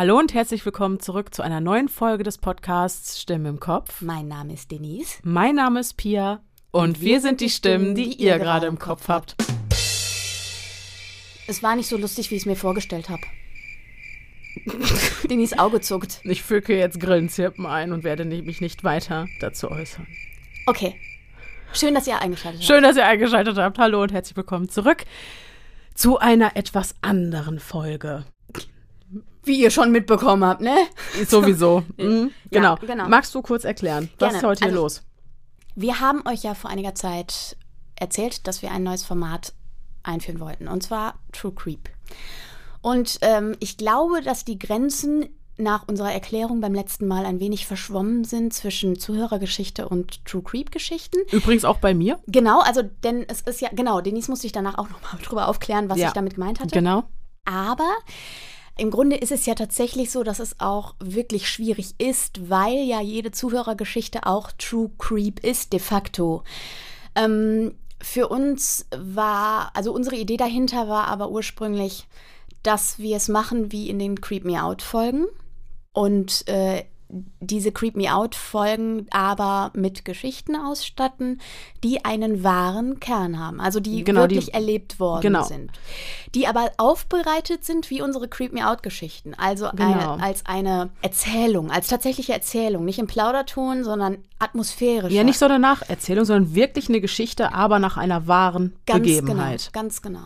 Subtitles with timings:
[0.00, 4.00] Hallo und herzlich willkommen zurück zu einer neuen Folge des Podcasts Stimmen im Kopf.
[4.00, 5.18] Mein Name ist Denise.
[5.24, 6.40] Mein Name ist Pia
[6.70, 9.36] und, wir, sind die Stimmen, die, ihr gerade im Kopf habt.
[11.46, 13.20] Es war nicht so lustig, wie ich es mir vorgestellt habe.
[15.28, 16.22] Denise Auge zuckt.
[16.24, 20.06] Ich füge jetzt Grillenzirpen ein und werde mich nicht weiter dazu äußern.
[20.64, 20.94] Okay.
[21.74, 22.66] Schön, dass ihr eingeschaltet habt.
[22.66, 23.78] Schön, dass ihr eingeschaltet habt.
[23.78, 25.04] Hallo und herzlich willkommen zurück
[25.94, 28.24] zu einer etwas anderen Folge.
[29.44, 30.76] Wie ihr schon mitbekommen habt, ne?
[31.28, 31.82] Sowieso.
[31.96, 32.30] Mhm.
[32.50, 32.76] Genau.
[32.80, 33.08] Ja, genau.
[33.08, 34.36] Magst du kurz erklären, was Gerne.
[34.38, 35.02] ist heute hier Also- los?
[35.76, 37.56] Wir haben euch ja vor einiger Zeit
[37.96, 39.54] erzählt, dass wir ein neues Format
[40.02, 40.68] einführen wollten.
[40.68, 41.88] Und zwar True Creep.
[42.82, 45.26] Und ähm, ich glaube, dass die Grenzen
[45.58, 51.18] nach unserer Erklärung beim letzten Mal ein wenig verschwommen sind zwischen Zuhörergeschichte und True Creep-Geschichten.
[51.30, 52.18] Übrigens auch bei mir.
[52.26, 55.88] Genau, also denn es ist ja, genau, Denise musste ich danach auch nochmal drüber aufklären,
[55.90, 56.08] was Ja.
[56.08, 56.70] ich damit gemeint hatte.
[56.74, 57.04] Genau.
[57.44, 57.90] Aber
[58.80, 63.00] im Grunde ist es ja tatsächlich so, dass es auch wirklich schwierig ist, weil ja
[63.02, 66.42] jede Zuhörergeschichte auch True Creep ist, de facto.
[67.14, 72.06] Ähm, für uns war, also unsere Idee dahinter war aber ursprünglich,
[72.62, 75.26] dass wir es machen wie in den Creep Me Out Folgen
[75.92, 76.84] und äh,
[77.40, 81.40] diese Creep Me Out Folgen aber mit Geschichten ausstatten,
[81.82, 85.42] die einen wahren Kern haben, also die Genau, die- wirklich erlebt worden genau.
[85.44, 85.72] sind,
[86.34, 90.14] die aber aufbereitet sind wie unsere Creep Me Out Geschichten, also Genau.
[90.14, 95.12] eine, als eine Erzählung, als tatsächliche Erzählung, nicht im Plauderton, sondern atmosphärisch.
[95.12, 99.70] Ja, nicht so eine Nacherzählung, sondern wirklich eine Geschichte, aber nach einer wahren Ganz Begebenheit.
[99.72, 100.24] Genau, ganz genau.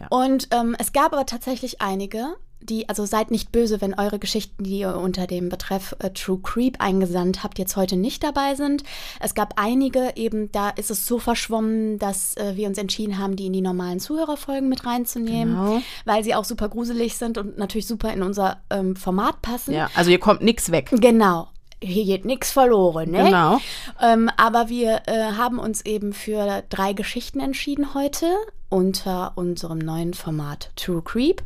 [0.00, 0.06] Ja.
[0.10, 2.36] Und ähm, es gab aber tatsächlich einige,
[2.68, 6.40] die, also seid nicht böse, wenn eure Geschichten, die ihr unter dem Betreff äh, True
[6.42, 8.82] Creep eingesandt habt, jetzt heute nicht dabei sind.
[9.20, 13.36] Es gab einige, eben da ist es so verschwommen, dass äh, wir uns entschieden haben,
[13.36, 15.82] die in die normalen Zuhörerfolgen mit reinzunehmen, Genau.
[16.04, 19.74] weil sie auch super gruselig sind und natürlich super in unser ähm, Format passen.
[19.74, 20.90] Ja, also hier kommt nichts weg.
[20.92, 21.48] Genau.
[21.84, 23.24] Hier geht nichts verloren, ne?
[23.24, 23.60] Genau.
[24.00, 28.26] Ähm, aber wir äh, haben uns eben für drei Geschichten entschieden heute
[28.68, 31.42] unter unserem neuen Format True Creep,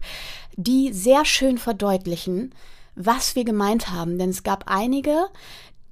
[0.57, 2.55] die sehr schön verdeutlichen,
[2.95, 4.19] was wir gemeint haben.
[4.19, 5.27] Denn es gab einige,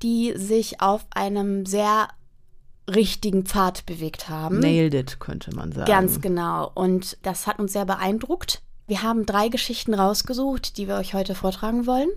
[0.03, 2.09] die sich auf einem sehr
[2.93, 4.61] richtigen Pfad bewegt haben.
[4.61, 5.87] Nailed it, könnte man sagen.
[5.87, 6.71] Ganz genau.
[6.75, 8.63] Und das hat uns sehr beeindruckt.
[8.87, 12.11] Wir haben drei Geschichten rausgesucht, die wir euch heute vortragen wollen.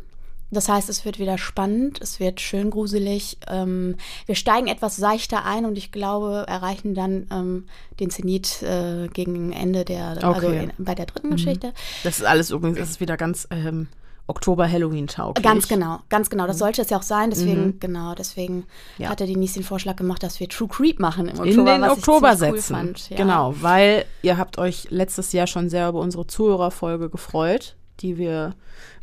[0.50, 3.38] Das heißt, es wird wieder spannend, es wird schön gruselig.
[3.47, 3.96] Ähm,
[4.28, 7.66] wir steigen etwas seichter ein und ich glaube, erreichen dann ähm,
[8.00, 10.69] den Zenit äh, gegen Ende der, also Okay.
[10.78, 11.74] in, bei der dritten Geschichte.
[12.03, 13.88] Das ist alles übrigens, das ist wieder ganz ähm,
[14.28, 15.44] Oktober-Halloween-tauglich.
[15.44, 16.47] Ganz genau, ganz genau.
[16.47, 17.30] Das sollte es ja auch sein.
[17.30, 18.63] Deswegen, genau, deswegen Mhm.
[19.00, 19.09] Ja.
[19.09, 21.75] hatte Denise den Vorschlag gemacht, dass wir True Creep machen im Oktober.
[21.75, 22.53] In den Oktober setzen.
[22.53, 23.09] Cool fand.
[23.09, 23.18] Ja.
[23.18, 28.53] Genau, weil ihr habt euch letztes Jahr schon sehr über unsere Zuhörerfolge gefreut, die wir,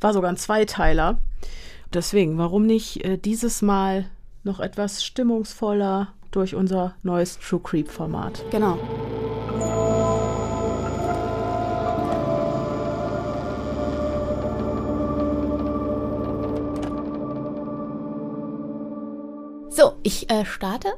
[0.01, 1.19] war sogar ein Zweiteiler.
[1.93, 4.07] Deswegen, warum nicht äh, dieses Mal
[4.43, 8.45] noch etwas stimmungsvoller durch unser neues True Creep Format?
[8.51, 8.79] Genau.
[19.71, 20.89] So, ich äh, starte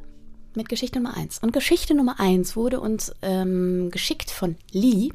[0.55, 1.39] mit Geschichte Nummer 1.
[1.39, 5.11] Und Geschichte Nummer 1 wurde uns ähm, geschickt von Lee.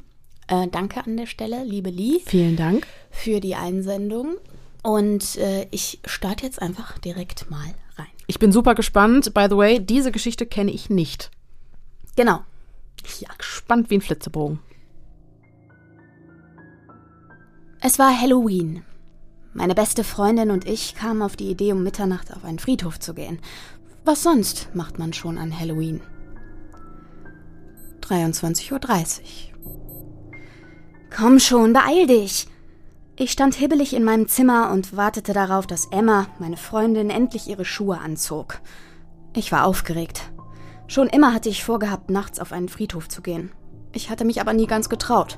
[0.48, 2.88] Äh, danke an der Stelle, liebe Lee, Vielen Dank.
[3.10, 4.36] für die Einsendung.
[4.84, 8.08] Und äh, ich starte jetzt einfach direkt mal rein.
[8.28, 9.34] Ich bin super gespannt.
[9.34, 11.30] By the way, diese Geschichte kenne ich nicht.
[12.16, 12.42] Genau.
[13.20, 14.60] Ja, gespannt wie ein Flitzebogen.
[17.80, 18.84] Es war Halloween.
[19.54, 23.14] Meine beste Freundin und ich kamen auf die Idee, um Mitternacht auf einen Friedhof zu
[23.14, 23.40] gehen.
[24.06, 26.02] Was sonst macht man schon an Halloween?
[28.02, 29.51] 23.30 Uhr.
[31.16, 32.48] Komm schon, beeil dich!
[33.18, 37.66] Ich stand hibbelig in meinem Zimmer und wartete darauf, dass Emma, meine Freundin, endlich ihre
[37.66, 38.62] Schuhe anzog.
[39.36, 40.32] Ich war aufgeregt.
[40.88, 43.52] Schon immer hatte ich vorgehabt, nachts auf einen Friedhof zu gehen.
[43.92, 45.38] Ich hatte mich aber nie ganz getraut.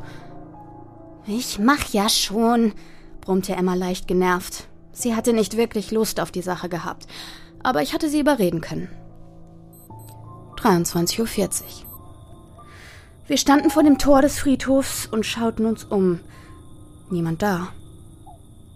[1.25, 2.73] Ich mach ja schon,
[3.21, 4.67] brummte Emma leicht genervt.
[4.91, 7.07] Sie hatte nicht wirklich Lust auf die Sache gehabt,
[7.63, 8.89] aber ich hatte sie überreden können.
[10.57, 11.92] 23.40 Uhr.
[13.25, 16.19] Wir standen vor dem Tor des Friedhofs und schauten uns um.
[17.09, 17.69] Niemand da.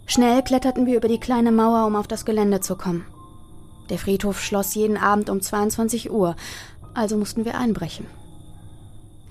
[0.06, 3.06] Schnell kletterten wir über die kleine Mauer, um auf das Gelände zu kommen.
[3.90, 6.36] Der Friedhof schloss jeden Abend um 22 Uhr,
[6.94, 8.06] also mussten wir einbrechen.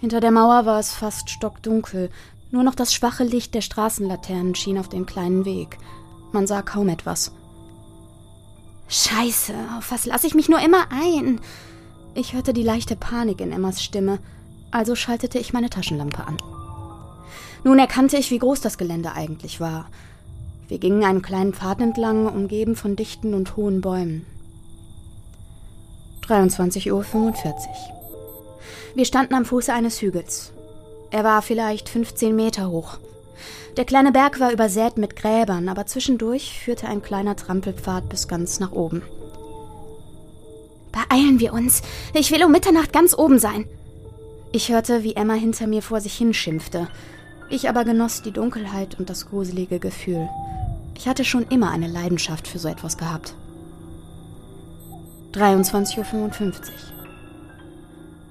[0.01, 2.11] Hinter der Mauer war es fast stockdunkel,
[2.51, 5.79] nur noch das schwache Licht der Straßenlaternen schien auf den kleinen Weg.
[6.33, 7.33] Man sah kaum etwas.
[8.89, 11.41] Scheiße, auf was lasse ich mich nur immer ein?
[12.15, 14.19] Ich hörte die leichte Panik in Emmas Stimme,
[14.77, 16.37] also schaltete ich meine Taschenlampe an.
[17.65, 19.89] Nun erkannte ich, wie groß das Gelände eigentlich war.
[20.69, 24.27] Wir gingen einen kleinen Pfad entlang, umgeben von dichten und hohen Bäumen.
[26.29, 27.05] 23.45 Uhr.
[28.95, 30.53] Wir standen am Fuße eines Hügels.
[31.11, 32.99] Er war vielleicht 15 Meter hoch.
[33.77, 38.61] Der kleine Berg war übersät mit Gräbern, aber zwischendurch führte ein kleiner Trampelpfad bis ganz
[38.61, 39.03] nach oben.
[40.93, 41.83] Beeilen wir uns.
[42.13, 43.67] Ich will um Mitternacht ganz oben sein.
[44.57, 46.89] Ich hörte, wie Emma hinter mir vor sich hinschimpfte.
[47.51, 50.31] Ich aber genoss die Dunkelheit und das gruselige Gefühl.
[50.97, 53.35] Ich hatte schon immer eine Leidenschaft für so etwas gehabt.
[55.35, 56.63] 23.55 Uhr.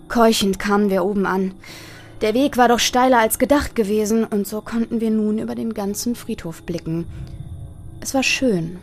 [0.08, 1.54] Keuchend kamen wir oben an.
[2.22, 5.76] Der Weg war doch steiler als gedacht gewesen, und so konnten wir nun über den
[5.76, 7.06] ganzen Friedhof blicken.
[8.00, 8.80] Es war schön,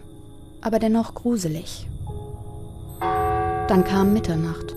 [0.61, 1.88] aber dennoch gruselig.
[3.00, 4.77] Dann kam Mitternacht.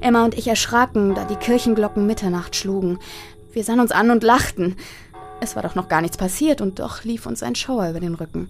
[0.00, 2.98] Emma und ich erschraken, da die Kirchenglocken Mitternacht schlugen.
[3.52, 4.76] Wir sahen uns an und lachten.
[5.40, 8.14] Es war doch noch gar nichts passiert, und doch lief uns ein Schauer über den
[8.14, 8.48] Rücken.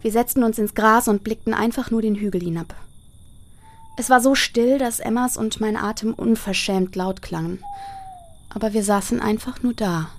[0.00, 2.74] Wir setzten uns ins Gras und blickten einfach nur den Hügel hinab.
[3.96, 7.58] Es war so still, dass Emmas und mein Atem unverschämt laut klangen.
[8.48, 10.10] Aber wir saßen einfach nur da.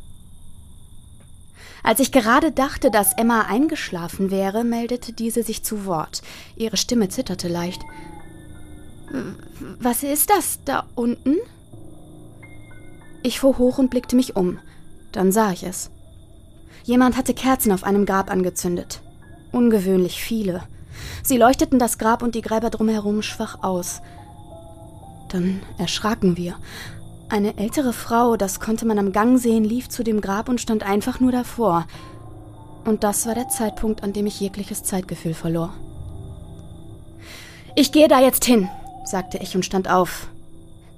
[1.81, 6.21] Als ich gerade dachte, dass Emma eingeschlafen wäre, meldete diese sich zu Wort.
[6.57, 7.81] Ihre Stimme zitterte leicht.
[9.79, 11.37] Was ist das da unten?
[13.23, 14.59] Ich fuhr hoch und blickte mich um.
[15.11, 15.91] Dann sah ich es.
[16.83, 19.01] Jemand hatte Kerzen auf einem Grab angezündet.
[19.51, 20.63] Ungewöhnlich viele.
[21.23, 24.01] Sie leuchteten das Grab und die Gräber drumherum schwach aus.
[25.29, 26.55] Dann erschraken wir.
[27.29, 30.83] Eine ältere Frau, das konnte man am Gang sehen, lief zu dem Grab und stand
[30.83, 31.85] einfach nur davor.
[32.85, 35.73] Und das war der Zeitpunkt, an dem ich jegliches Zeitgefühl verlor.
[37.75, 38.67] Ich gehe da jetzt hin,
[39.09, 40.27] sagte ich und stand auf.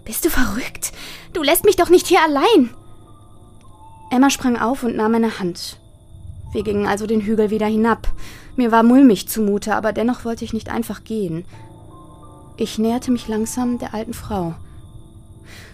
[0.06, 0.92] Bist du verrückt?
[1.34, 2.72] Du lässt mich doch nicht hier allein.
[4.10, 5.80] Emma sprang auf und nahm meine Hand.
[6.52, 8.08] Wir gingen also den Hügel wieder hinab.
[8.58, 11.46] Mir war mulmig zumute, aber dennoch wollte ich nicht einfach gehen.
[12.58, 14.54] Ich näherte mich langsam der alten Frau.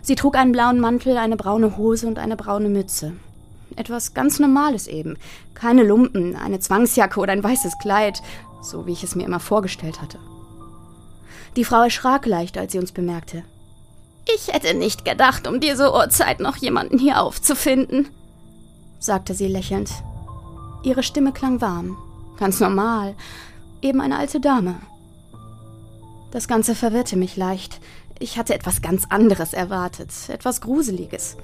[0.01, 3.13] Sie trug einen blauen Mantel, eine braune Hose und eine braune Mütze.
[3.75, 5.17] Etwas ganz Normales eben.
[5.53, 8.21] Keine Lumpen, eine Zwangsjacke oder ein weißes Kleid,
[8.61, 10.19] so wie ich es mir immer vorgestellt hatte.
[11.57, 13.43] Die Frau erschrak leicht, als sie uns bemerkte.
[14.33, 18.07] Ich hätte nicht gedacht, um diese Uhrzeit noch jemanden hier aufzufinden,
[18.99, 19.89] sagte sie lächelnd.
[20.83, 21.97] Ihre Stimme klang warm,
[22.37, 23.15] Ganz normal.
[23.81, 24.75] Eben eine alte Dame.
[26.31, 27.79] Das Ganze verwirrte mich leicht.
[28.19, 31.37] Ich hatte etwas ganz anderes erwartet, etwas Gruseliges.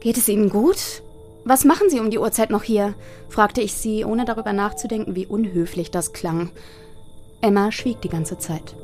[0.00, 1.02] Geht es Ihnen gut?
[1.44, 2.94] Was machen Sie um die Uhrzeit noch hier?
[3.28, 6.50] fragte ich sie, ohne darüber nachzudenken, wie unhöflich das klang.
[7.40, 8.74] Emma schwieg die ganze Zeit.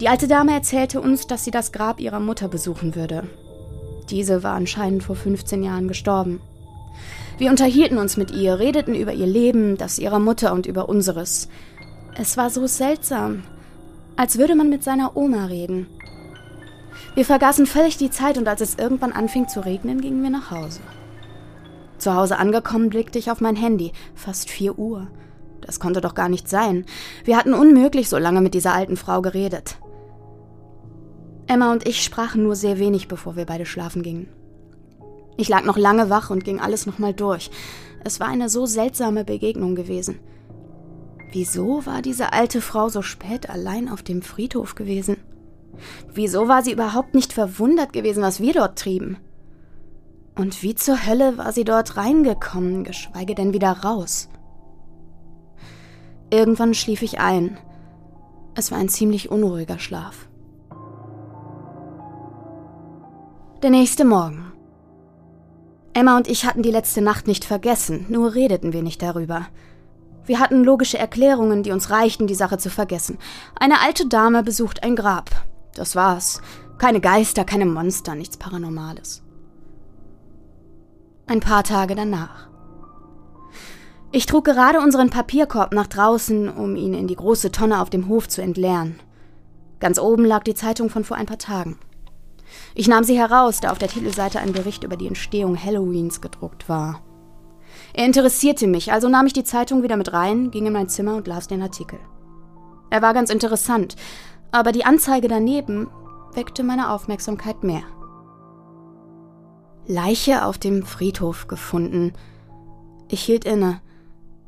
[0.00, 3.28] Die alte Dame erzählte uns, dass sie das Grab ihrer Mutter besuchen würde.
[4.10, 6.40] Diese war anscheinend vor 15 Jahren gestorben.
[7.38, 11.48] Wir unterhielten uns mit ihr, redeten über ihr Leben, das ihrer Mutter und über unseres.
[12.16, 13.42] Es war so seltsam,
[14.16, 15.86] als würde man mit seiner Oma reden.
[17.14, 20.50] Wir vergaßen völlig die Zeit und als es irgendwann anfing zu regnen, gingen wir nach
[20.50, 20.80] Hause.
[21.98, 23.92] Zu Hause angekommen blickte ich auf mein Handy.
[24.14, 25.08] Fast vier Uhr.
[25.64, 26.84] Das konnte doch gar nicht sein.
[27.24, 29.78] Wir hatten unmöglich so lange mit dieser alten Frau geredet.
[31.46, 34.28] Emma und ich sprachen nur sehr wenig, bevor wir beide schlafen gingen.
[35.36, 37.50] Ich lag noch lange wach und ging alles nochmal durch.
[38.04, 40.20] Es war eine so seltsame Begegnung gewesen.
[41.32, 45.16] Wieso war diese alte Frau so spät allein auf dem Friedhof gewesen?
[46.12, 49.16] Wieso war sie überhaupt nicht verwundert gewesen, was wir dort trieben?
[50.36, 54.28] Und wie zur Hölle war sie dort reingekommen, geschweige denn wieder raus?
[56.30, 57.58] Irgendwann schlief ich ein.
[58.54, 60.28] Es war ein ziemlich unruhiger Schlaf.
[63.62, 64.52] Der nächste Morgen.
[65.94, 69.46] Emma und ich hatten die letzte Nacht nicht vergessen, nur redeten wir nicht darüber.
[70.26, 73.18] Wir hatten logische Erklärungen, die uns reichten, die Sache zu vergessen.
[73.58, 75.30] Eine alte Dame besucht ein Grab.
[75.74, 76.40] Das war's.
[76.78, 79.22] Keine Geister, keine Monster, nichts Paranormales.
[81.26, 82.48] Ein paar Tage danach.
[84.16, 88.06] Ich trug gerade unseren Papierkorb nach draußen, um ihn in die große Tonne auf dem
[88.06, 89.00] Hof zu entleeren.
[89.80, 91.80] Ganz oben lag die Zeitung von vor ein paar Tagen.
[92.76, 96.68] Ich nahm sie heraus, da auf der Titelseite ein Bericht über die Entstehung Halloweens gedruckt
[96.68, 97.02] war.
[97.92, 101.16] Er interessierte mich, also nahm ich die Zeitung wieder mit rein, ging in mein Zimmer
[101.16, 101.98] und las den Artikel.
[102.90, 103.96] Er war ganz interessant,
[104.52, 105.88] aber die Anzeige daneben
[106.34, 107.82] weckte meine Aufmerksamkeit mehr.
[109.88, 112.12] Leiche auf dem Friedhof gefunden.
[113.08, 113.80] Ich hielt inne.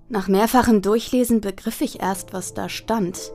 [0.08, 3.32] Nach mehrfachem Durchlesen begriff ich erst, was da stand.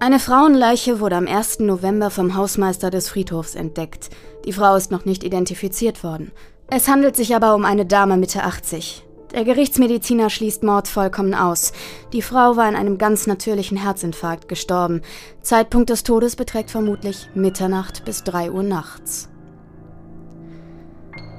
[0.00, 1.60] Eine Frauenleiche wurde am 1.
[1.60, 4.10] November vom Hausmeister des Friedhofs entdeckt.
[4.44, 6.32] Die Frau ist noch nicht identifiziert worden.
[6.68, 9.04] Es handelt sich aber um eine Dame Mitte 80.
[9.32, 11.72] Der Gerichtsmediziner schließt Mord vollkommen aus.
[12.12, 15.02] Die Frau war in einem ganz natürlichen Herzinfarkt gestorben.
[15.42, 19.28] Zeitpunkt des Todes beträgt vermutlich Mitternacht bis 3 Uhr nachts.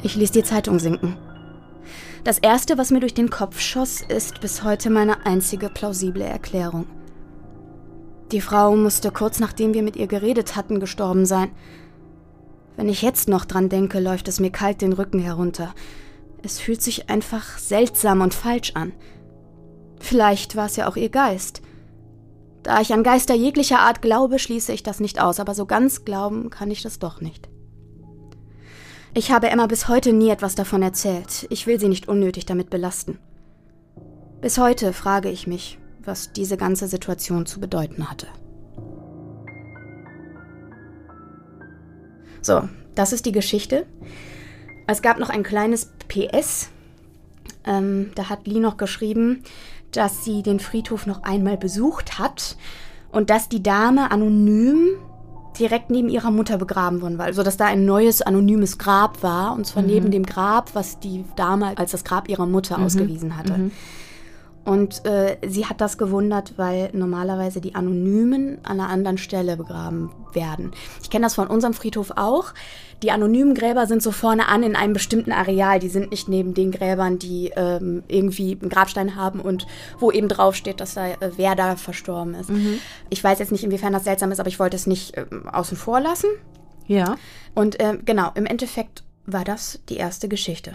[0.01, 1.17] Ich ließ die Zeitung sinken.
[2.23, 6.85] Das Erste, was mir durch den Kopf schoss, ist bis heute meine einzige plausible Erklärung.
[8.31, 11.49] Die Frau musste kurz nachdem wir mit ihr geredet hatten, gestorben sein.
[12.75, 15.73] Wenn ich jetzt noch dran denke, läuft es mir kalt den Rücken herunter.
[16.43, 18.93] Es fühlt sich einfach seltsam und falsch an.
[19.99, 21.61] Vielleicht war es ja auch ihr Geist.
[22.63, 26.05] Da ich an Geister jeglicher Art glaube, schließe ich das nicht aus, aber so ganz
[26.05, 27.48] glauben kann ich das doch nicht.
[29.13, 31.47] Ich habe Emma bis heute nie etwas davon erzählt.
[31.49, 33.17] Ich will sie nicht unnötig damit belasten.
[34.39, 38.27] Bis heute frage ich mich, was diese ganze Situation zu bedeuten hatte.
[42.41, 43.87] So, das ist die Geschichte.
[44.85, 46.69] Es gab noch ein kleines PS.
[47.65, 49.43] Ähm, da hat Lee noch geschrieben,
[49.91, 52.57] dass sie den Friedhof noch einmal besucht hat
[53.11, 54.99] und dass die Dame anonym
[55.59, 57.25] direkt neben ihrer Mutter begraben worden war.
[57.25, 59.89] Also dass da ein neues anonymes Grab war und zwar mhm.
[59.89, 62.85] neben dem Grab, was die Dame als das Grab ihrer Mutter mhm.
[62.85, 63.57] ausgewiesen hatte.
[63.57, 63.71] Mhm.
[64.69, 70.11] Und äh, sie hat das gewundert, weil normalerweise die Anonymen an einer anderen Stelle begraben
[70.31, 70.73] werden.
[71.01, 72.53] Ich kenne das von unserem Friedhof auch.
[73.01, 75.79] Die anonymen Gräber sind so vorne an in einem bestimmten Areal.
[75.79, 79.65] Die sind nicht neben den Gräbern, die ähm, irgendwie einen Grabstein haben und
[79.97, 82.51] wo eben draufsteht, dass da äh, wer da verstorben ist.
[82.51, 82.79] Mhm.
[83.09, 85.77] Ich weiß jetzt nicht, inwiefern das seltsam ist, aber ich wollte es nicht äh, außen
[85.77, 86.29] vor lassen.
[86.85, 87.15] Ja.
[87.55, 90.73] Und äh, genau, im Endeffekt war das die erste Geschichte.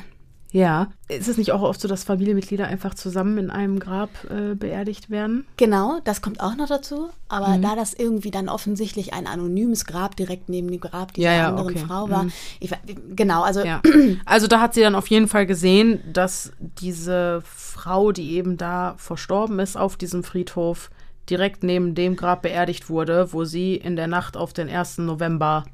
[0.54, 0.86] Ja.
[1.08, 5.10] Ist es nicht auch oft so, dass Familienmitglieder einfach zusammen in einem Grab äh, beerdigt
[5.10, 5.46] werden?
[5.56, 7.10] Genau, das kommt auch noch dazu.
[7.28, 7.62] Aber mhm.
[7.62, 11.48] da das irgendwie dann offensichtlich ein anonymes Grab direkt neben dem Grab dieser ja, ja,
[11.48, 11.84] anderen okay.
[11.84, 12.22] Frau war.
[12.22, 12.32] Mhm.
[12.60, 12.70] Ich,
[13.16, 13.64] genau, also.
[13.64, 13.82] Ja.
[14.26, 18.94] Also da hat sie dann auf jeden Fall gesehen, dass diese Frau, die eben da
[18.96, 20.90] verstorben ist auf diesem Friedhof,
[21.28, 24.98] direkt neben dem Grab beerdigt wurde, wo sie in der Nacht auf den 1.
[24.98, 25.64] November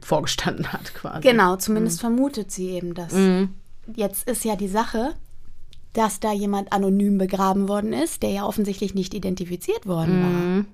[0.00, 1.20] vorgestanden hat, quasi.
[1.28, 2.00] Genau, zumindest mhm.
[2.00, 3.12] vermutet sie eben das.
[3.12, 3.50] Mhm.
[3.94, 5.14] Jetzt ist ja die Sache,
[5.92, 10.56] dass da jemand anonym begraben worden ist, der ja offensichtlich nicht identifiziert worden mhm.
[10.58, 10.64] war.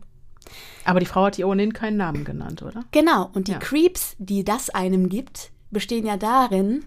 [0.84, 2.84] Aber die Frau hat hier ohnehin keinen Namen genannt, oder?
[2.90, 3.30] Genau.
[3.34, 3.58] Und die ja.
[3.58, 6.84] Creeps, die das einem gibt, bestehen ja darin,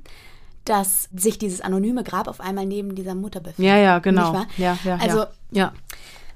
[0.66, 3.72] dass sich dieses anonyme Grab auf einmal neben dieser Mutter befindet.
[3.72, 4.46] Ja, ja, genau.
[4.58, 5.74] Ja, ja, also, ja.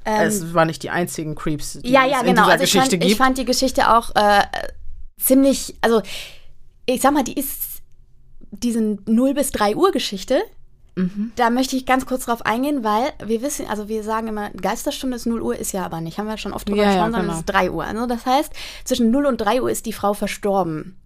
[0.06, 2.29] Ähm, es waren nicht die einzigen Creeps, die ja, ja, es genau.
[2.29, 3.12] in dieser also Geschichte fand, gibt.
[3.12, 4.44] Ich fand die Geschichte auch äh,
[5.17, 6.01] ziemlich, also
[6.86, 7.67] ich sag mal, die ist
[8.64, 10.42] diesen 0 bis 3 Uhr Geschichte,
[10.96, 11.32] mhm.
[11.36, 15.16] da möchte ich ganz kurz drauf eingehen, weil wir wissen, also wir sagen immer, Geisterstunde
[15.16, 17.18] ist 0 Uhr, ist ja aber nicht, haben wir schon oft drüber ja, gesprochen, ja,
[17.20, 17.86] sondern es ist 3 Uhr.
[17.86, 20.98] Also das heißt, zwischen 0 und 3 Uhr ist die Frau verstorben.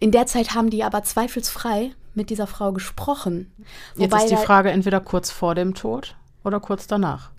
[0.00, 3.52] In der Zeit haben die aber zweifelsfrei mit dieser Frau gesprochen.
[3.96, 7.30] Jetzt ist die Frage entweder kurz vor dem Tod oder kurz danach.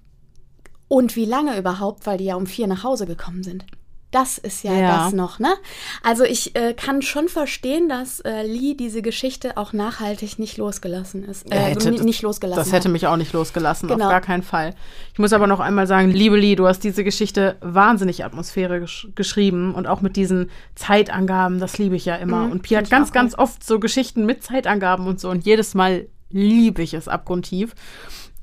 [0.88, 3.66] Und wie lange überhaupt, weil die ja um vier nach Hause gekommen sind.
[4.12, 5.54] Das ist ja, ja, das noch, ne?
[6.02, 11.24] Also ich äh, kann schon verstehen, dass äh, Lee diese Geschichte auch nachhaltig nicht losgelassen
[11.24, 11.52] ist.
[11.52, 12.60] Äh, hätte, nicht losgelassen.
[12.64, 12.92] Das hätte hat.
[12.92, 14.06] mich auch nicht losgelassen, genau.
[14.06, 14.74] auf gar keinen Fall.
[15.14, 19.76] Ich muss aber noch einmal sagen, liebe Lee, du hast diese Geschichte wahnsinnig atmosphärisch geschrieben
[19.76, 22.48] und auch mit diesen Zeitangaben, das liebe ich ja immer.
[22.48, 25.76] Mhm, und Pia hat ganz, ganz oft so Geschichten mit Zeitangaben und so und jedes
[25.76, 27.76] Mal liebe ich es abgrundtief.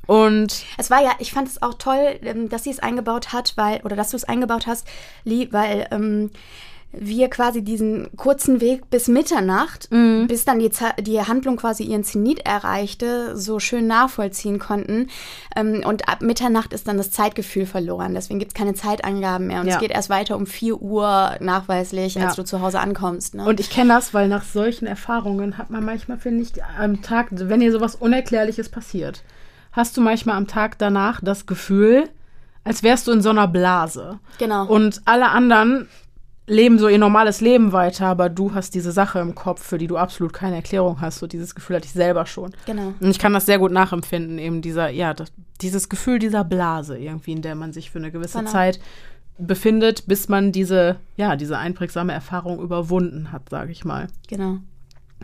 [0.07, 3.55] Und es war ja, ich fand es auch toll, ähm, dass sie es eingebaut hat,
[3.57, 4.87] weil, oder dass du es eingebaut hast,
[5.25, 6.31] Lee, weil ähm,
[6.99, 10.27] wir quasi diesen kurzen Weg bis Mitternacht, mhm.
[10.29, 10.71] bis dann die,
[11.01, 15.09] die Handlung quasi ihren Zenit erreichte, so schön nachvollziehen konnten.
[15.55, 18.15] Ähm, und ab Mitternacht ist dann das Zeitgefühl verloren.
[18.15, 19.61] Deswegen gibt es keine Zeitangaben mehr.
[19.61, 19.75] Und ja.
[19.75, 22.27] es geht erst weiter um 4 Uhr nachweislich, ja.
[22.27, 23.35] als du zu Hause ankommst.
[23.35, 23.45] Ne?
[23.45, 27.29] Und ich kenne das, weil nach solchen Erfahrungen hat man manchmal, finde ich, am Tag,
[27.31, 29.23] wenn hier sowas Unerklärliches passiert
[29.77, 32.09] hast du manchmal am Tag danach das Gefühl,
[32.65, 34.19] als wärst du in so einer Blase.
[34.39, 34.67] Genau.
[34.67, 35.87] Und alle anderen
[36.49, 39.87] leben so ihr normales Leben weiter, aber du hast diese Sache im Kopf, für die
[39.87, 41.19] du absolut keine Erklärung hast.
[41.19, 42.53] So dieses Gefühl hatte ich selber schon.
[42.67, 42.95] Genau.
[43.01, 46.99] Und ich kann das sehr gut nachempfinden, eben dieser, ja, das, dieses Gefühl dieser Blase
[46.99, 48.51] irgendwie, in der man sich für eine gewisse genau.
[48.51, 48.81] Zeit
[49.39, 54.07] befindet, bis man diese, ja, diese einprägsame Erfahrung überwunden hat, sage ich mal.
[54.29, 54.59] Genau.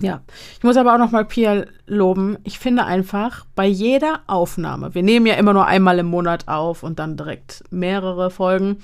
[0.01, 0.23] Ja,
[0.57, 2.39] ich muss aber auch noch mal Pia loben.
[2.45, 6.83] Ich finde einfach, bei jeder Aufnahme, wir nehmen ja immer nur einmal im Monat auf
[6.83, 8.79] und dann direkt mehrere Folgen.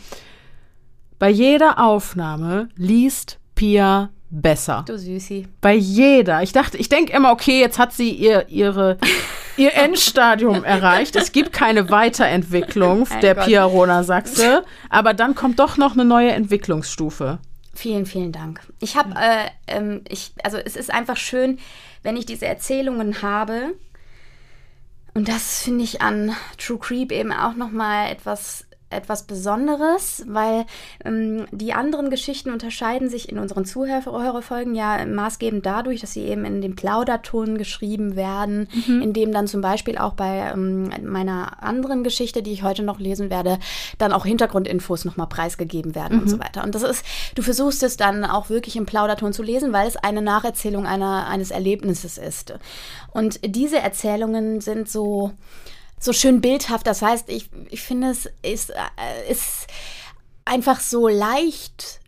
[1.18, 4.84] Bei jeder Aufnahme liest Pia besser.
[4.86, 5.48] Du Süßi.
[5.60, 6.42] Bei jeder.
[6.42, 8.98] Ich dachte, ich denke immer, okay, jetzt hat sie ihr, ihre,
[9.56, 11.16] ihr Endstadium erreicht.
[11.16, 16.30] Es gibt keine Weiterentwicklung der Pia Rona Sachse, aber dann kommt doch noch eine neue
[16.30, 17.38] Entwicklungsstufe.
[17.78, 18.60] Vielen, vielen Dank.
[18.80, 21.60] Ich habe, äh, ähm, ich, also es ist einfach schön,
[22.02, 23.74] wenn ich diese Erzählungen habe.
[25.14, 30.64] Und das finde ich an True Creep eben auch noch mal etwas etwas Besonderes, weil
[31.04, 36.44] ähm, die anderen Geschichten unterscheiden sich in unseren Zuhörerfolgen ja maßgebend dadurch, dass sie eben
[36.44, 39.02] in dem Plauderton geschrieben werden, mhm.
[39.02, 42.98] in dem dann zum Beispiel auch bei ähm, meiner anderen Geschichte, die ich heute noch
[42.98, 43.58] lesen werde,
[43.98, 46.22] dann auch Hintergrundinfos nochmal preisgegeben werden mhm.
[46.22, 46.64] und so weiter.
[46.64, 47.04] Und das ist,
[47.34, 51.26] du versuchst es dann auch wirklich im Plauderton zu lesen, weil es eine Nacherzählung einer,
[51.26, 52.54] eines Erlebnisses ist.
[53.12, 55.32] Und diese Erzählungen sind so,
[55.98, 56.86] so schön bildhaft.
[56.86, 59.66] Das heißt, ich, ich finde, es ist, äh, ist
[60.44, 62.00] einfach so leicht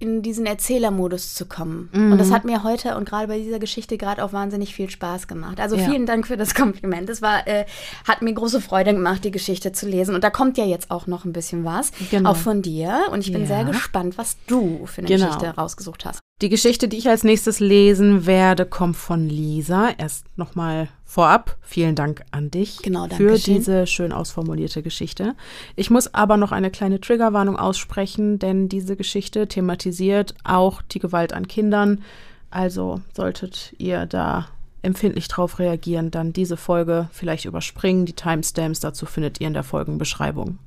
[0.00, 1.88] in diesen Erzählermodus zu kommen.
[1.92, 2.12] Mhm.
[2.12, 5.28] Und das hat mir heute und gerade bei dieser Geschichte gerade auch wahnsinnig viel Spaß
[5.28, 5.60] gemacht.
[5.60, 5.88] Also ja.
[5.88, 7.08] vielen Dank für das Kompliment.
[7.08, 7.64] Es war, äh,
[8.06, 10.14] hat mir große Freude gemacht, die Geschichte zu lesen.
[10.14, 12.32] Und da kommt ja jetzt auch noch ein bisschen was, genau.
[12.32, 13.06] auch von dir.
[13.12, 13.46] Und ich bin ja.
[13.46, 15.26] sehr gespannt, was du für eine genau.
[15.26, 16.20] Geschichte rausgesucht hast.
[16.42, 19.90] Die Geschichte, die ich als nächstes lesen werde, kommt von Lisa.
[19.96, 25.36] Erst nochmal vorab, vielen Dank an dich genau, für diese schön ausformulierte Geschichte.
[25.76, 31.32] Ich muss aber noch eine kleine Triggerwarnung aussprechen, denn diese Geschichte thematisiert auch die Gewalt
[31.32, 32.02] an Kindern.
[32.50, 34.48] Also solltet ihr da
[34.82, 38.06] empfindlich drauf reagieren, dann diese Folge vielleicht überspringen.
[38.06, 40.58] Die Timestamps dazu findet ihr in der Folgenbeschreibung.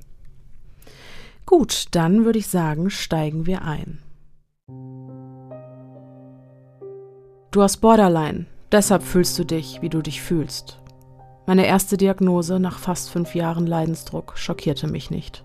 [1.44, 3.98] Gut, dann würde ich sagen, steigen wir ein.
[7.50, 10.80] Du hast Borderline, deshalb fühlst du dich, wie du dich fühlst.
[11.46, 15.44] Meine erste Diagnose nach fast fünf Jahren Leidensdruck schockierte mich nicht.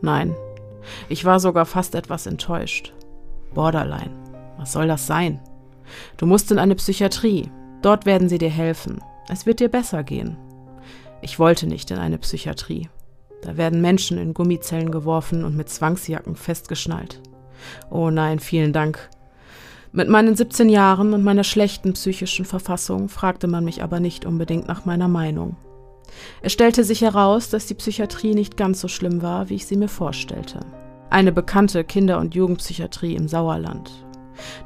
[0.00, 0.34] Nein,
[1.08, 2.94] ich war sogar fast etwas enttäuscht.
[3.54, 4.12] Borderline,
[4.58, 5.40] was soll das sein?
[6.16, 7.50] Du musst in eine Psychiatrie,
[7.82, 9.00] dort werden sie dir helfen.
[9.28, 10.36] Es wird dir besser gehen.
[11.22, 12.88] Ich wollte nicht in eine Psychiatrie.
[13.42, 17.20] Da werden Menschen in Gummizellen geworfen und mit Zwangsjacken festgeschnallt.
[17.90, 19.10] Oh nein, vielen Dank.
[19.92, 24.66] Mit meinen 17 Jahren und meiner schlechten psychischen Verfassung fragte man mich aber nicht unbedingt
[24.66, 25.56] nach meiner Meinung.
[26.42, 29.76] Es stellte sich heraus, dass die Psychiatrie nicht ganz so schlimm war, wie ich sie
[29.76, 30.60] mir vorstellte.
[31.10, 33.90] Eine bekannte Kinder- und Jugendpsychiatrie im Sauerland.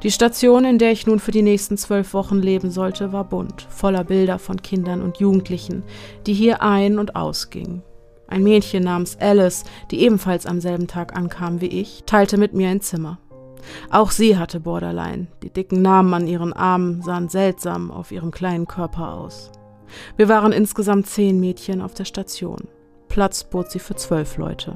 [0.03, 3.67] Die Station, in der ich nun für die nächsten zwölf Wochen leben sollte, war bunt,
[3.69, 5.83] voller Bilder von Kindern und Jugendlichen,
[6.25, 7.83] die hier ein- und ausgingen.
[8.27, 12.69] Ein Mädchen namens Alice, die ebenfalls am selben Tag ankam wie ich, teilte mit mir
[12.69, 13.19] ein Zimmer.
[13.89, 15.27] Auch sie hatte Borderline.
[15.43, 19.51] Die dicken Namen an ihren Armen sahen seltsam auf ihrem kleinen Körper aus.
[20.17, 22.67] Wir waren insgesamt zehn Mädchen auf der Station.
[23.09, 24.75] Platz bot sie für zwölf Leute.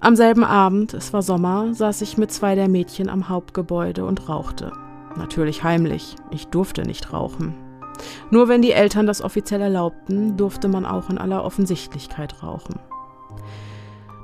[0.00, 4.28] Am selben Abend, es war Sommer, saß ich mit zwei der Mädchen am Hauptgebäude und
[4.28, 4.72] rauchte.
[5.16, 7.54] Natürlich heimlich, ich durfte nicht rauchen.
[8.30, 12.80] Nur wenn die Eltern das offiziell erlaubten, durfte man auch in aller Offensichtlichkeit rauchen.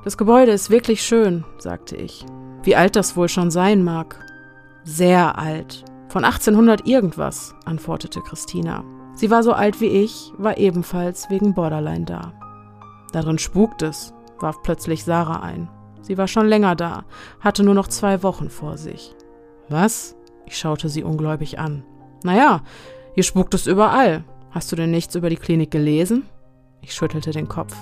[0.03, 2.25] Das Gebäude ist wirklich schön, sagte ich.
[2.63, 4.19] Wie alt das wohl schon sein mag.
[4.83, 5.85] Sehr alt.
[6.09, 8.83] Von 1800 irgendwas, antwortete Christina.
[9.15, 12.33] Sie war so alt wie ich, war ebenfalls wegen Borderline da.
[13.11, 15.69] Darin spukt es, warf plötzlich Sarah ein.
[16.01, 17.03] Sie war schon länger da,
[17.39, 19.15] hatte nur noch zwei Wochen vor sich.
[19.67, 20.15] Was?
[20.45, 21.83] Ich schaute sie ungläubig an.
[22.23, 22.61] Naja,
[23.13, 24.23] hier spukt es überall.
[24.51, 26.27] Hast du denn nichts über die Klinik gelesen?
[26.81, 27.75] Ich schüttelte den Kopf.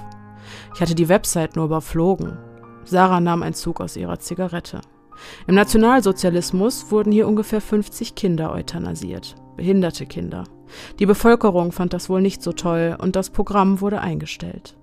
[0.73, 2.37] Ich hatte die Website nur überflogen.
[2.87, 4.81] Sarah nahm einen Zug aus ihrer Zigarette.
[5.47, 10.43] Im Nationalsozialismus wurden hier ungefähr 50 Kinder euthanasiert, behinderte Kinder.
[10.99, 14.75] Die Bevölkerung fand das wohl nicht so toll und das Programm wurde eingestellt.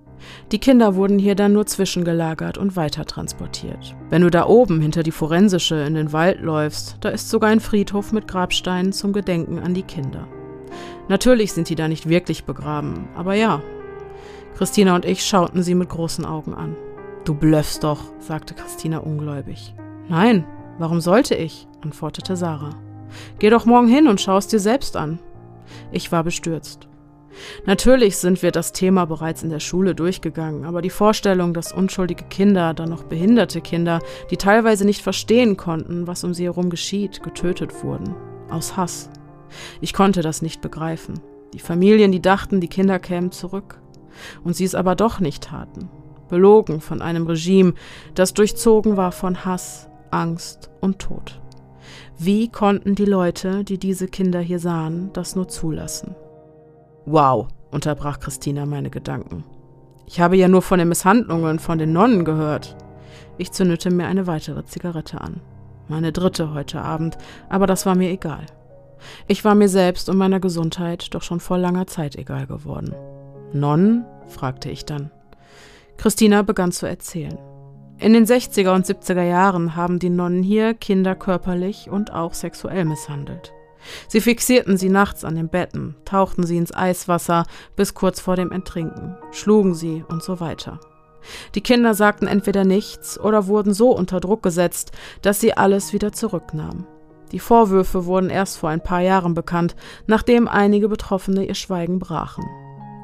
[0.51, 3.95] Die Kinder wurden hier dann nur zwischengelagert und weitertransportiert.
[4.09, 7.59] Wenn du da oben hinter die Forensische in den Wald läufst, da ist sogar ein
[7.59, 10.27] Friedhof mit Grabsteinen zum Gedenken an die Kinder.
[11.07, 13.61] Natürlich sind die da nicht wirklich begraben, aber ja.
[14.57, 16.75] Christina und ich schauten sie mit großen Augen an.
[17.25, 19.73] Du blöffst doch, sagte Christina ungläubig.
[20.07, 20.45] Nein,
[20.77, 21.67] warum sollte ich?
[21.81, 22.75] antwortete Sarah.
[23.39, 25.17] Geh doch morgen hin und schau es dir selbst an.
[25.91, 26.87] Ich war bestürzt.
[27.65, 32.25] Natürlich sind wir das Thema bereits in der Schule durchgegangen, aber die Vorstellung, dass unschuldige
[32.25, 37.23] Kinder, dann noch behinderte Kinder, die teilweise nicht verstehen konnten, was um sie herum geschieht,
[37.23, 38.15] getötet wurden.
[38.51, 39.09] Aus Hass.
[39.81, 41.19] Ich konnte das nicht begreifen.
[41.53, 43.81] Die Familien, die dachten, die Kinder kämen zurück.
[44.43, 45.89] Und sie es aber doch nicht taten
[46.29, 47.73] belogen von einem Regime,
[48.13, 51.41] das durchzogen war von Hass, Angst und Tod.
[52.17, 56.15] Wie konnten die Leute, die diese Kinder hier sahen, das nur zulassen?
[57.05, 59.43] Wow, unterbrach Christina meine Gedanken.
[60.07, 62.75] Ich habe ja nur von den Misshandlungen von den Nonnen gehört.
[63.37, 65.41] Ich zündete mir eine weitere Zigarette an.
[65.87, 67.17] Meine dritte heute Abend,
[67.49, 68.45] aber das war mir egal.
[69.27, 72.95] Ich war mir selbst und meiner Gesundheit doch schon vor langer Zeit egal geworden.
[73.53, 74.05] Nonnen?
[74.27, 75.11] fragte ich dann.
[75.97, 77.37] Christina begann zu erzählen.
[77.97, 82.83] In den 60er und 70er Jahren haben die Nonnen hier Kinder körperlich und auch sexuell
[82.85, 83.53] misshandelt.
[84.07, 88.51] Sie fixierten sie nachts an den Betten, tauchten sie ins Eiswasser bis kurz vor dem
[88.51, 90.79] Enttrinken, schlugen sie und so weiter.
[91.55, 96.11] Die Kinder sagten entweder nichts oder wurden so unter Druck gesetzt, dass sie alles wieder
[96.11, 96.85] zurücknahmen.
[97.31, 102.45] Die Vorwürfe wurden erst vor ein paar Jahren bekannt, nachdem einige Betroffene ihr Schweigen brachen.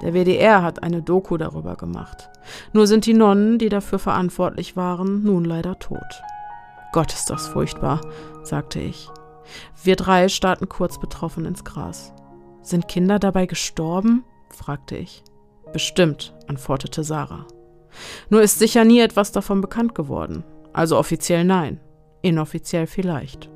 [0.01, 2.29] Der WDR hat eine Doku darüber gemacht.
[2.73, 6.23] Nur sind die Nonnen, die dafür verantwortlich waren, nun leider tot.
[6.91, 8.01] Gott ist das furchtbar,
[8.43, 9.09] sagte ich.
[9.83, 12.13] Wir drei starrten kurz betroffen ins Gras.
[12.61, 14.23] Sind Kinder dabei gestorben?
[14.49, 15.23] fragte ich.
[15.73, 17.45] Bestimmt, antwortete Sarah.
[18.29, 20.43] Nur ist sicher nie etwas davon bekannt geworden.
[20.73, 21.79] Also offiziell nein,
[22.21, 23.49] inoffiziell vielleicht.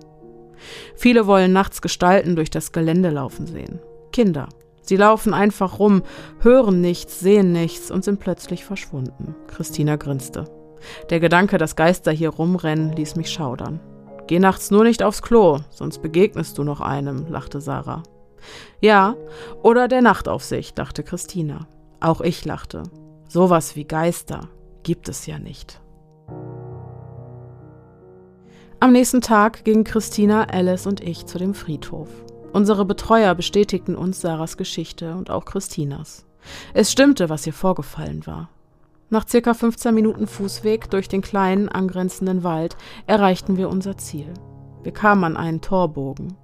[0.96, 3.80] Viele wollen nachts Gestalten durch das Gelände laufen sehen.
[4.12, 4.50] Kinder.
[4.86, 6.04] Sie laufen einfach rum,
[6.40, 9.36] hören nichts, sehen nichts und sind plötzlich verschwunden.
[9.48, 10.46] Christina grinste.
[11.10, 13.80] Der Gedanke, dass Geister hier rumrennen, ließ mich schaudern.
[14.28, 18.04] Geh nachts nur nicht aufs Klo, sonst begegnest du noch einem, lachte Sarah.
[18.80, 19.16] Ja,
[19.64, 21.68] oder der Nachtaufsicht, dachte Christina.
[22.00, 22.84] Auch ich lachte.
[23.28, 24.50] Sowas wie Geister
[24.84, 25.82] gibt es ja nicht.
[28.80, 32.10] Am nächsten Tag gingen Christina, Alice und ich zu dem Friedhof.
[32.56, 36.26] Unsere Betreuer bestätigten uns Sarahs Geschichte und auch Christinas.
[36.74, 38.50] Es stimmte, was ihr vorgefallen war.
[39.10, 44.34] Nach circa 15 Minuten Fußweg durch den kleinen angrenzenden Wald erreichten wir unser Ziel.
[44.84, 46.38] Wir kamen an einen Torbogen.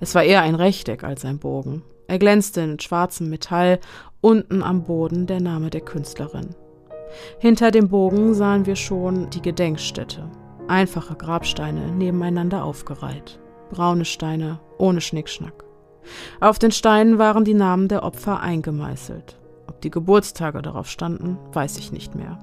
[0.00, 1.84] Es war eher ein Rechteck als ein Bogen.
[2.08, 3.78] Er glänzte in schwarzem Metall,
[4.20, 6.56] unten am Boden der Name der Künstlerin.
[7.38, 10.28] Hinter dem Bogen sahen wir schon die Gedenkstätte.
[10.66, 13.38] Einfache Grabsteine nebeneinander aufgereiht.
[13.70, 15.64] Braune Steine ohne Schnickschnack.
[16.40, 19.38] Auf den Steinen waren die Namen der Opfer eingemeißelt.
[19.66, 22.38] Ob die Geburtstage darauf standen, weiß ich nicht mehr.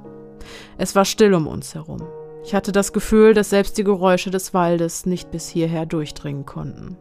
[0.78, 2.02] Es war still um uns herum.
[2.44, 6.98] Ich hatte das Gefühl, dass selbst die Geräusche des Waldes nicht bis hierher durchdringen konnten.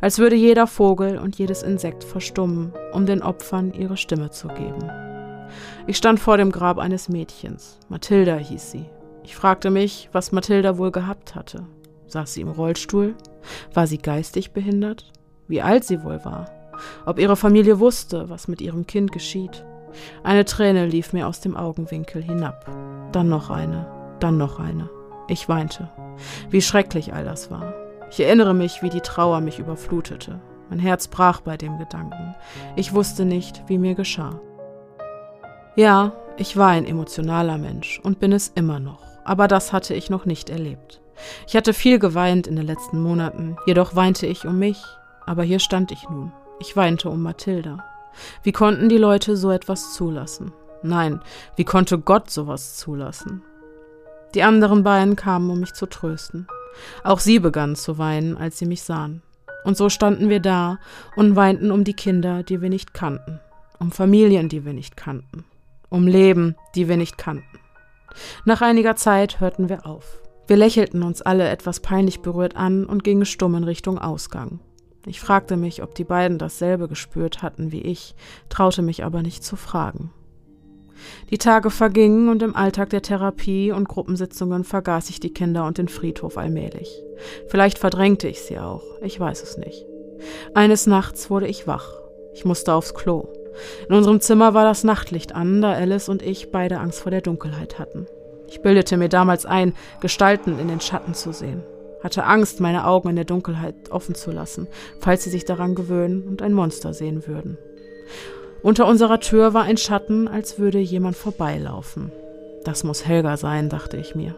[0.00, 4.90] Als würde jeder Vogel und jedes Insekt verstummen, um den Opfern ihre Stimme zu geben.
[5.86, 7.78] Ich stand vor dem Grab eines Mädchens.
[7.88, 8.86] Mathilda hieß sie.
[9.24, 11.66] Ich fragte mich, was Mathilda wohl gehabt hatte.
[12.08, 13.14] Saß sie im Rollstuhl?
[13.72, 15.12] War sie geistig behindert?
[15.46, 16.58] Wie alt sie wohl war?
[17.06, 19.64] ob ihre Familie wusste, was mit ihrem Kind geschieht.
[20.22, 22.66] Eine Träne lief mir aus dem Augenwinkel hinab.
[23.12, 23.86] Dann noch eine,
[24.20, 24.90] dann noch eine.
[25.28, 25.90] Ich weinte.
[26.50, 27.74] Wie schrecklich all das war.
[28.10, 30.40] Ich erinnere mich, wie die Trauer mich überflutete.
[30.70, 32.34] Mein Herz brach bei dem Gedanken.
[32.76, 34.40] Ich wusste nicht, wie mir geschah.
[35.76, 40.10] Ja, ich war ein emotionaler Mensch und bin es immer noch, aber das hatte ich
[40.10, 41.00] noch nicht erlebt.
[41.46, 44.82] Ich hatte viel geweint in den letzten Monaten, jedoch weinte ich um mich,
[45.26, 47.84] aber hier stand ich nun, ich weinte um Mathilda.
[48.42, 50.52] Wie konnten die Leute so etwas zulassen?
[50.82, 51.20] Nein,
[51.56, 53.42] wie konnte Gott sowas zulassen?
[54.34, 56.46] Die anderen beiden kamen, um mich zu trösten.
[57.02, 59.22] Auch sie begannen zu weinen, als sie mich sahen.
[59.64, 60.78] Und so standen wir da
[61.16, 63.40] und weinten um die Kinder, die wir nicht kannten,
[63.78, 65.44] um Familien, die wir nicht kannten,
[65.88, 67.58] um Leben, die wir nicht kannten.
[68.44, 70.20] Nach einiger Zeit hörten wir auf.
[70.48, 74.60] Wir lächelten uns alle etwas peinlich berührt an und gingen stumm in Richtung Ausgang.
[75.04, 78.14] Ich fragte mich, ob die beiden dasselbe gespürt hatten wie ich,
[78.48, 80.10] traute mich aber nicht zu fragen.
[81.30, 85.76] Die Tage vergingen und im Alltag der Therapie und Gruppensitzungen vergaß ich die Kinder und
[85.76, 87.02] den Friedhof allmählich.
[87.48, 89.84] Vielleicht verdrängte ich sie auch, ich weiß es nicht.
[90.54, 91.92] Eines Nachts wurde ich wach.
[92.32, 93.28] Ich musste aufs Klo.
[93.86, 97.20] In unserem Zimmer war das Nachtlicht an, da Alice und ich beide Angst vor der
[97.20, 98.06] Dunkelheit hatten.
[98.48, 101.62] Ich bildete mir damals ein, Gestalten in den Schatten zu sehen
[102.02, 104.68] hatte Angst, meine Augen in der Dunkelheit offen zu lassen,
[105.00, 107.58] falls sie sich daran gewöhnen und ein Monster sehen würden.
[108.62, 112.10] Unter unserer Tür war ein Schatten, als würde jemand vorbeilaufen.
[112.64, 114.34] Das muss Helga sein, dachte ich mir.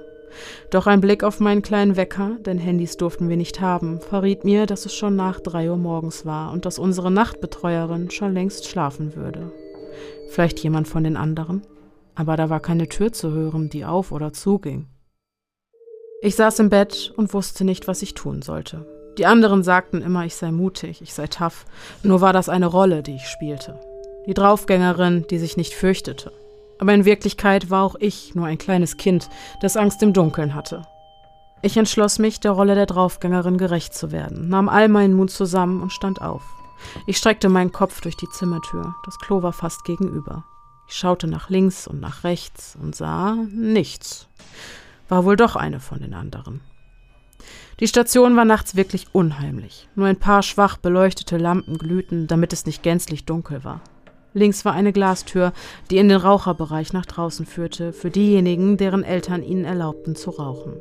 [0.70, 4.66] Doch ein Blick auf meinen kleinen Wecker, denn Handys durften wir nicht haben, verriet mir,
[4.66, 9.16] dass es schon nach drei Uhr morgens war und dass unsere Nachtbetreuerin schon längst schlafen
[9.16, 9.53] würde.
[10.29, 11.62] Vielleicht jemand von den anderen?
[12.14, 14.87] Aber da war keine Tür zu hören, die auf oder zuging.
[16.23, 18.87] Ich saß im Bett und wusste nicht, was ich tun sollte.
[19.16, 21.64] Die anderen sagten immer, ich sei mutig, ich sei tough.
[22.03, 23.81] Nur war das eine Rolle, die ich spielte.
[24.27, 26.33] Die Draufgängerin, die sich nicht fürchtete.
[26.79, 29.29] Aber in Wirklichkeit war auch ich nur ein kleines Kind,
[29.61, 30.83] das Angst im Dunkeln hatte.
[31.62, 35.83] Ich entschloss mich, der Rolle der Draufgängerin gerecht zu werden, nahm all meinen Mut zusammen
[35.83, 36.42] und stand auf.
[37.07, 38.94] Ich streckte meinen Kopf durch die Zimmertür.
[39.05, 40.44] Das Klo war fast gegenüber.
[40.90, 44.29] Ich schaute nach links und nach rechts und sah nichts
[45.11, 46.61] war wohl doch eine von den anderen.
[47.81, 49.88] Die Station war nachts wirklich unheimlich.
[49.94, 53.81] Nur ein paar schwach beleuchtete Lampen glühten, damit es nicht gänzlich dunkel war.
[54.33, 55.53] Links war eine Glastür,
[55.90, 60.74] die in den Raucherbereich nach draußen führte, für diejenigen, deren Eltern ihnen erlaubten zu rauchen.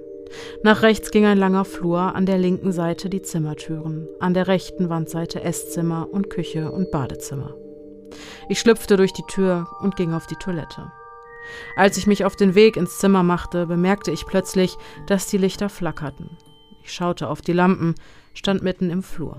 [0.61, 4.89] Nach rechts ging ein langer Flur, an der linken Seite die Zimmertüren, an der rechten
[4.89, 7.55] Wandseite Esszimmer und Küche und Badezimmer.
[8.47, 10.91] Ich schlüpfte durch die Tür und ging auf die Toilette.
[11.75, 15.69] Als ich mich auf den Weg ins Zimmer machte, bemerkte ich plötzlich, dass die Lichter
[15.69, 16.37] flackerten.
[16.83, 17.95] Ich schaute auf die Lampen,
[18.33, 19.37] stand mitten im Flur.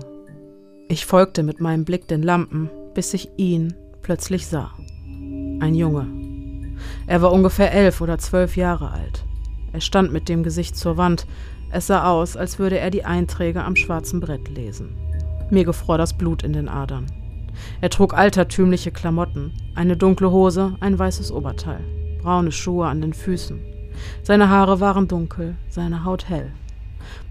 [0.87, 4.73] Ich folgte mit meinem Blick den Lampen, bis ich ihn plötzlich sah.
[5.59, 6.07] Ein Junge.
[7.07, 9.23] Er war ungefähr elf oder zwölf Jahre alt.
[9.73, 11.27] Er stand mit dem Gesicht zur Wand.
[11.71, 14.97] Es sah aus, als würde er die Einträge am schwarzen Brett lesen.
[15.49, 17.05] Mir gefror das Blut in den Adern.
[17.81, 21.81] Er trug altertümliche Klamotten, eine dunkle Hose, ein weißes Oberteil,
[22.21, 23.59] braune Schuhe an den Füßen.
[24.23, 26.51] Seine Haare waren dunkel, seine Haut hell.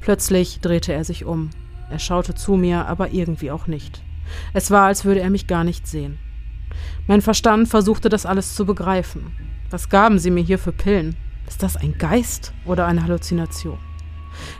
[0.01, 1.51] Plötzlich drehte er sich um.
[1.90, 4.03] Er schaute zu mir, aber irgendwie auch nicht.
[4.53, 6.19] Es war, als würde er mich gar nicht sehen.
[7.07, 9.33] Mein Verstand versuchte das alles zu begreifen.
[9.71, 11.16] Was gaben sie mir hier für Pillen?
[11.47, 13.79] Ist das ein Geist oder eine Halluzination?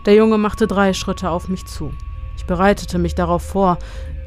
[0.07, 1.93] Der Junge machte drei Schritte auf mich zu.
[2.37, 3.79] Ich bereitete mich darauf vor.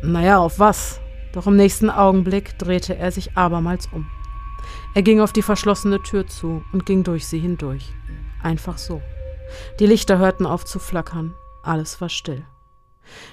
[0.02, 1.02] Naja, auf was?
[1.34, 4.08] Doch im nächsten Augenblick drehte er sich abermals um.
[4.96, 7.92] Er ging auf die verschlossene Tür zu und ging durch sie hindurch.
[8.42, 9.02] Einfach so.
[9.80, 11.34] Die Lichter hörten auf zu flackern.
[11.64, 12.46] Alles war still.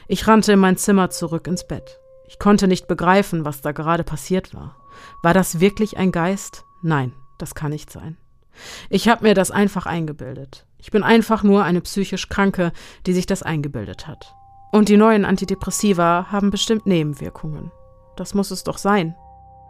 [0.09, 2.01] Ich rannte in mein Zimmer zurück ins Bett.
[2.27, 4.77] Ich konnte nicht begreifen, was da gerade passiert war.
[5.23, 6.65] War das wirklich ein Geist?
[6.83, 8.17] Nein, das kann nicht sein.
[8.89, 10.67] Ich habe mir das einfach eingebildet.
[10.79, 12.73] Ich bin einfach nur eine psychisch Kranke,
[13.07, 14.35] die sich das eingebildet hat.
[14.73, 17.71] Und die neuen Antidepressiva haben bestimmt Nebenwirkungen.
[18.17, 19.15] Das muss es doch sein.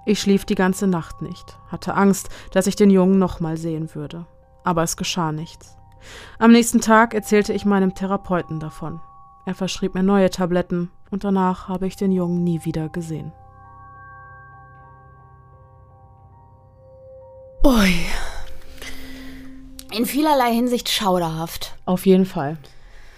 [0.07, 4.27] Ich schlief die ganze Nacht nicht, hatte Angst, dass ich den Jungen nochmal sehen würde.
[4.65, 5.77] Aber es geschah nichts.
[6.39, 9.01] Am nächsten Tag erzählte ich meinem Therapeuten davon.
[9.47, 13.33] Er verschrieb mir neue Tabletten und danach habe ich den Jungen nie wieder gesehen.
[17.65, 17.95] Ui.
[19.93, 21.77] In vielerlei Hinsicht schauderhaft.
[21.85, 22.57] Auf jeden Fall.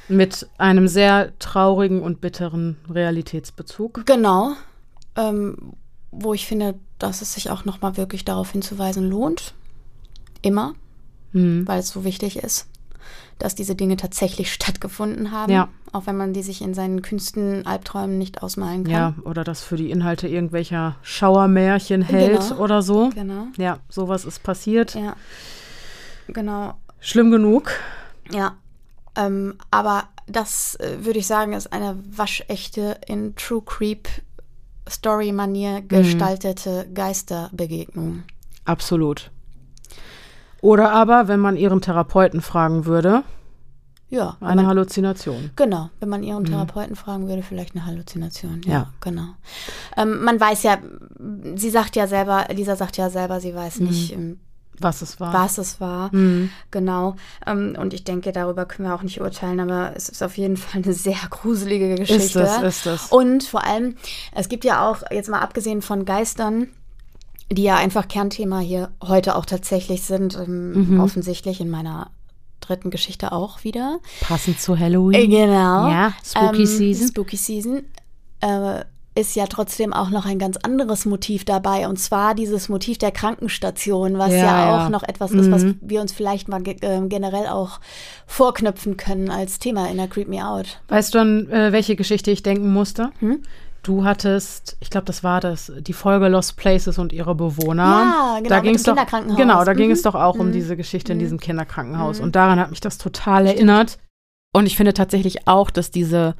[0.09, 4.05] Mit einem sehr traurigen und bitteren Realitätsbezug.
[4.05, 4.55] Genau.
[5.17, 5.75] Ähm,
[6.11, 9.55] wo ich finde, dass es sich auch nochmal wirklich darauf hinzuweisen lohnt.
[10.43, 10.75] Immer.
[11.33, 11.67] Mhm.
[11.67, 12.67] Weil es so wichtig ist
[13.43, 15.53] dass diese Dinge tatsächlich stattgefunden haben.
[15.53, 15.69] Ja.
[15.93, 18.93] Auch wenn man die sich in seinen Künsten, Albträumen nicht ausmalen kann.
[18.93, 22.63] Ja, oder das für die Inhalte irgendwelcher Schauermärchen hält genau.
[22.63, 23.11] oder so.
[23.11, 23.49] Genau.
[23.59, 24.95] Ja, sowas ist passiert.
[24.95, 25.17] Ja.
[26.29, 26.75] Genau.
[27.01, 27.73] Schlimm genug.
[28.31, 28.57] Ja.
[29.17, 34.09] Ähm, aber das äh, würde ich sagen, ist eine waschechte in True Creep
[34.89, 35.89] Story-Manier mhm.
[35.89, 36.95] gestaltete mhm.
[36.95, 38.23] Geisterbegegnung.
[38.65, 39.31] Absolut.
[40.61, 43.25] Oder aber, wenn man ihren Therapeuten fragen würde,
[44.13, 45.51] ja, eine man, Halluzination.
[45.57, 46.49] Genau, wenn man ihren mhm.
[46.49, 46.97] Therapeuten mhm.
[46.97, 48.61] fragen würde, vielleicht eine Halluzination.
[48.67, 48.93] Ja, ja.
[49.01, 49.29] genau.
[49.97, 50.79] Ähm, man weiß ja,
[51.57, 53.87] sie sagt ja selber, Lisa sagt ja selber, sie weiß mhm.
[53.87, 54.39] nicht, ähm,
[54.79, 55.33] was es war.
[55.33, 56.51] Was es war, mhm.
[56.71, 57.17] genau.
[57.47, 60.57] Ähm, und ich denke, darüber können wir auch nicht urteilen, aber es ist auf jeden
[60.57, 62.25] Fall eine sehr gruselige Geschichte.
[62.25, 63.13] Ist das, ist das.
[63.13, 63.97] Und vor allem,
[64.35, 66.69] es gibt ja auch, jetzt mal abgesehen von Geistern,
[67.51, 71.01] die ja einfach Kernthema hier heute auch tatsächlich sind, ähm, mhm.
[71.01, 72.11] offensichtlich in meiner
[72.61, 73.99] dritten Geschichte auch wieder.
[74.21, 75.15] Passend zu Halloween.
[75.15, 75.89] Äh, genau.
[75.89, 77.09] Ja, Spooky ähm, Season.
[77.09, 77.83] Spooky Season.
[78.41, 82.99] Äh, ist ja trotzdem auch noch ein ganz anderes Motiv dabei und zwar dieses Motiv
[82.99, 84.91] der Krankenstation, was ja, ja auch ja.
[84.91, 85.79] noch etwas ist, was mhm.
[85.83, 87.81] wir uns vielleicht mal ge äh, generell auch
[88.27, 90.81] vorknüpfen können als Thema in der Creep Me Out.
[90.89, 93.11] Weißt du an äh, welche Geschichte ich denken musste?
[93.19, 93.43] Hm?
[93.83, 97.83] Du hattest, ich glaube, das war das, die Folge Lost Places und ihre Bewohner.
[97.83, 98.97] Ja, genau, da ging es doch,
[99.37, 99.77] Genau, da mhm.
[99.77, 100.41] ging es doch auch mhm.
[100.41, 101.23] um diese Geschichte in mhm.
[101.23, 102.19] diesem Kinderkrankenhaus.
[102.19, 102.25] Mhm.
[102.25, 103.57] Und daran hat mich das total Stimmt.
[103.57, 103.99] erinnert.
[104.55, 106.37] Und ich finde tatsächlich auch, dass diese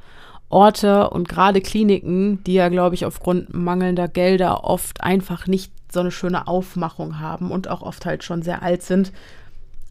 [0.53, 5.99] Orte und gerade Kliniken, die ja, glaube ich, aufgrund mangelnder Gelder oft einfach nicht so
[5.99, 9.11] eine schöne Aufmachung haben und auch oft halt schon sehr alt sind,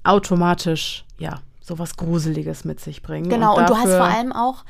[0.04, 3.28] automatisch, ja, sowas Gruseliges mit sich bringen.
[3.28, 4.64] Genau, und, und du hast vor allem auch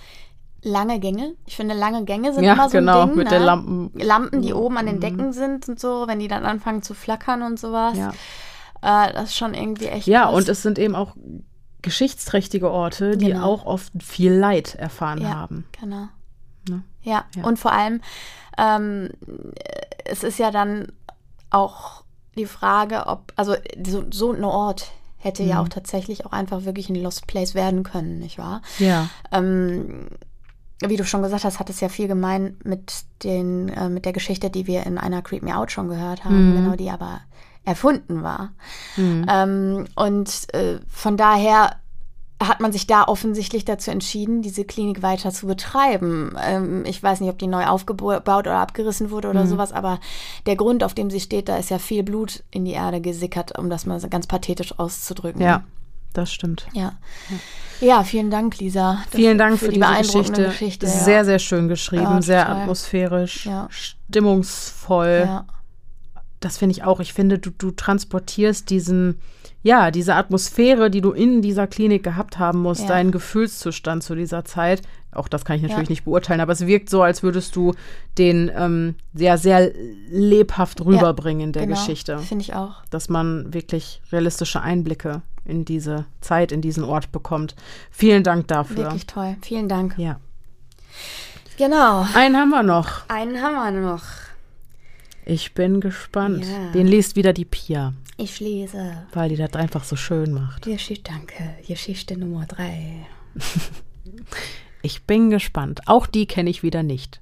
[0.62, 1.34] lange Gänge.
[1.46, 3.16] Ich finde, lange Gänge sind ja, immer so genau, ein Ding.
[3.18, 3.38] mit ne?
[3.38, 3.90] den Lampen.
[3.94, 5.00] Lampen, die oben an den mhm.
[5.00, 7.96] Decken sind und so, wenn die dann anfangen zu flackern und sowas.
[7.96, 8.12] Ja.
[8.82, 10.34] Äh, das ist schon irgendwie echt Ja, krass.
[10.34, 11.14] und es sind eben auch
[11.82, 13.44] geschichtsträchtige Orte, die genau.
[13.44, 15.66] auch oft viel Leid erfahren ja, haben.
[15.80, 16.08] Genau.
[16.68, 16.82] Ne?
[17.02, 17.24] Ja.
[17.34, 18.00] ja, und vor allem,
[18.56, 19.10] ähm,
[20.04, 20.92] es ist ja dann
[21.50, 22.04] auch
[22.36, 25.48] die Frage, ob, also so, so ein Ort hätte mhm.
[25.48, 28.62] ja auch tatsächlich auch einfach wirklich ein Lost Place werden können, nicht wahr?
[28.78, 29.08] Ja.
[29.30, 30.08] Ähm,
[30.80, 34.12] wie du schon gesagt hast, hat es ja viel gemein mit, den, äh, mit der
[34.12, 36.56] Geschichte, die wir in einer Creep Me Out schon gehört haben, mhm.
[36.56, 37.20] genau, die aber
[37.64, 38.52] erfunden war.
[38.96, 39.26] Mhm.
[39.28, 41.76] Ähm, und äh, von daher
[42.48, 46.36] hat man sich da offensichtlich dazu entschieden, diese Klinik weiter zu betreiben.
[46.42, 49.48] Ähm, ich weiß nicht, ob die neu aufgebaut oder abgerissen wurde oder mhm.
[49.48, 50.00] sowas, aber
[50.46, 53.58] der Grund, auf dem sie steht, da ist ja viel Blut in die Erde gesickert,
[53.58, 55.42] um das mal ganz pathetisch auszudrücken.
[55.42, 55.64] Ja,
[56.12, 56.66] das stimmt.
[56.72, 56.94] Ja.
[57.80, 59.02] Ja, vielen Dank, Lisa.
[59.10, 60.44] Vielen Dank für, für die diese Geschichte.
[60.44, 60.92] Geschichte ja.
[60.92, 63.68] Sehr, sehr schön geschrieben, ja, sehr atmosphärisch, ja.
[63.70, 65.24] stimmungsvoll.
[65.26, 65.46] Ja.
[66.44, 67.00] Das finde ich auch.
[67.00, 69.18] Ich finde, du, du transportierst diesen
[69.62, 72.88] ja, diese Atmosphäre, die du in dieser Klinik gehabt haben musst, ja.
[72.88, 75.92] deinen Gefühlszustand zu dieser Zeit, auch das kann ich natürlich ja.
[75.92, 77.74] nicht beurteilen, aber es wirkt so, als würdest du
[78.18, 79.70] den ähm, sehr, sehr
[80.08, 82.18] lebhaft rüberbringen ja, in der genau, Geschichte.
[82.18, 82.84] Finde ich auch.
[82.90, 87.54] Dass man wirklich realistische Einblicke in diese Zeit, in diesen Ort bekommt.
[87.90, 88.76] Vielen Dank dafür.
[88.76, 89.36] Wirklich toll.
[89.42, 89.96] Vielen Dank.
[89.98, 90.18] Ja.
[91.58, 92.06] Genau.
[92.14, 93.08] Einen haben wir noch.
[93.08, 94.02] Einen haben wir noch.
[95.24, 96.44] Ich bin gespannt.
[96.44, 96.72] Ja.
[96.72, 97.94] Den liest wieder die Pia.
[98.16, 99.06] Ich lese.
[99.12, 100.62] Weil die das einfach so schön macht.
[100.62, 101.56] Geschichte, danke.
[101.66, 103.06] Geschichte Nummer drei.
[104.82, 105.82] ich bin gespannt.
[105.86, 107.20] Auch die kenne ich wieder nicht.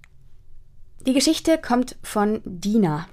[1.06, 3.06] Die Geschichte kommt von Dina.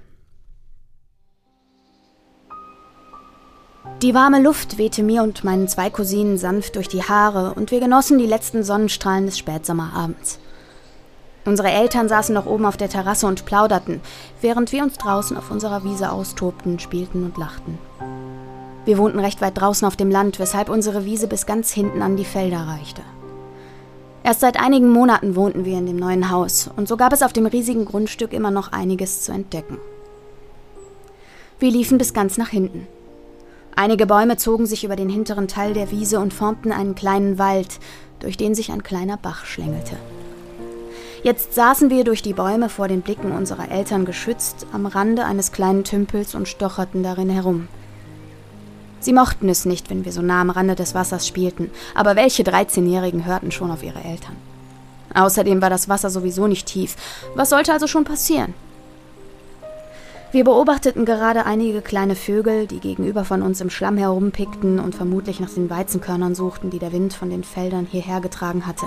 [4.02, 7.80] Die warme Luft wehte mir und meinen zwei Cousinen sanft durch die Haare und wir
[7.80, 10.38] genossen die letzten Sonnenstrahlen des Spätsommerabends.
[11.48, 14.02] Unsere Eltern saßen noch oben auf der Terrasse und plauderten,
[14.42, 17.78] während wir uns draußen auf unserer Wiese austobten, spielten und lachten.
[18.84, 22.18] Wir wohnten recht weit draußen auf dem Land, weshalb unsere Wiese bis ganz hinten an
[22.18, 23.00] die Felder reichte.
[24.22, 27.32] Erst seit einigen Monaten wohnten wir in dem neuen Haus, und so gab es auf
[27.32, 29.78] dem riesigen Grundstück immer noch einiges zu entdecken.
[31.58, 32.86] Wir liefen bis ganz nach hinten.
[33.74, 37.78] Einige Bäume zogen sich über den hinteren Teil der Wiese und formten einen kleinen Wald,
[38.20, 39.96] durch den sich ein kleiner Bach schlängelte.
[41.22, 45.50] Jetzt saßen wir durch die Bäume vor den Blicken unserer Eltern geschützt am Rande eines
[45.50, 47.68] kleinen Tümpels und stocherten darin herum.
[49.00, 52.42] Sie mochten es nicht, wenn wir so nah am Rande des Wassers spielten, aber welche
[52.42, 54.36] 13-Jährigen hörten schon auf ihre Eltern?
[55.14, 56.96] Außerdem war das Wasser sowieso nicht tief.
[57.34, 58.54] Was sollte also schon passieren?
[60.30, 65.40] Wir beobachteten gerade einige kleine Vögel, die gegenüber von uns im Schlamm herumpickten und vermutlich
[65.40, 68.86] nach den Weizenkörnern suchten, die der Wind von den Feldern hierher getragen hatte.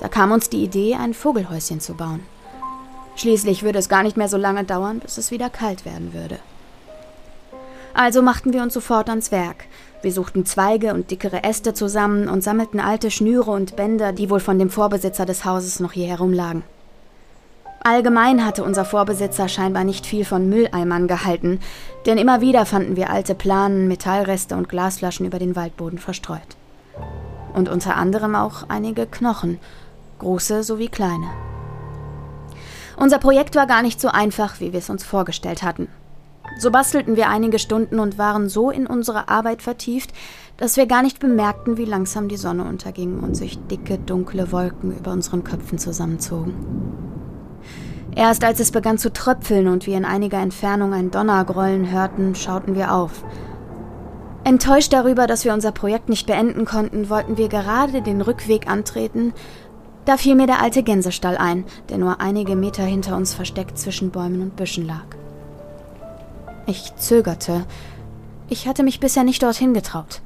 [0.00, 2.20] Da kam uns die Idee, ein Vogelhäuschen zu bauen.
[3.16, 6.38] Schließlich würde es gar nicht mehr so lange dauern, bis es wieder kalt werden würde.
[7.94, 9.64] Also machten wir uns sofort ans Werk.
[10.02, 14.38] Wir suchten Zweige und dickere Äste zusammen und sammelten alte Schnüre und Bänder, die wohl
[14.38, 16.62] von dem Vorbesitzer des Hauses noch hier herumlagen.
[17.80, 21.58] Allgemein hatte unser Vorbesitzer scheinbar nicht viel von Mülleimern gehalten,
[22.06, 26.56] denn immer wieder fanden wir alte Planen, Metallreste und Glasflaschen über den Waldboden verstreut.
[27.54, 29.58] Und unter anderem auch einige Knochen,
[30.18, 31.28] große sowie kleine.
[32.96, 35.88] Unser Projekt war gar nicht so einfach, wie wir es uns vorgestellt hatten.
[36.58, 40.12] So bastelten wir einige Stunden und waren so in unsere Arbeit vertieft,
[40.56, 44.96] dass wir gar nicht bemerkten, wie langsam die Sonne unterging und sich dicke, dunkle Wolken
[44.96, 46.54] über unseren Köpfen zusammenzogen.
[48.16, 52.74] Erst als es begann zu tröpfeln und wir in einiger Entfernung ein Donnergrollen hörten, schauten
[52.74, 53.22] wir auf.
[54.42, 59.34] Enttäuscht darüber, dass wir unser Projekt nicht beenden konnten, wollten wir gerade den Rückweg antreten,
[60.08, 64.10] da fiel mir der alte Gänsestall ein, der nur einige Meter hinter uns versteckt zwischen
[64.10, 65.04] Bäumen und Büschen lag.
[66.66, 67.66] Ich zögerte.
[68.48, 70.22] Ich hatte mich bisher nicht dorthin getraut.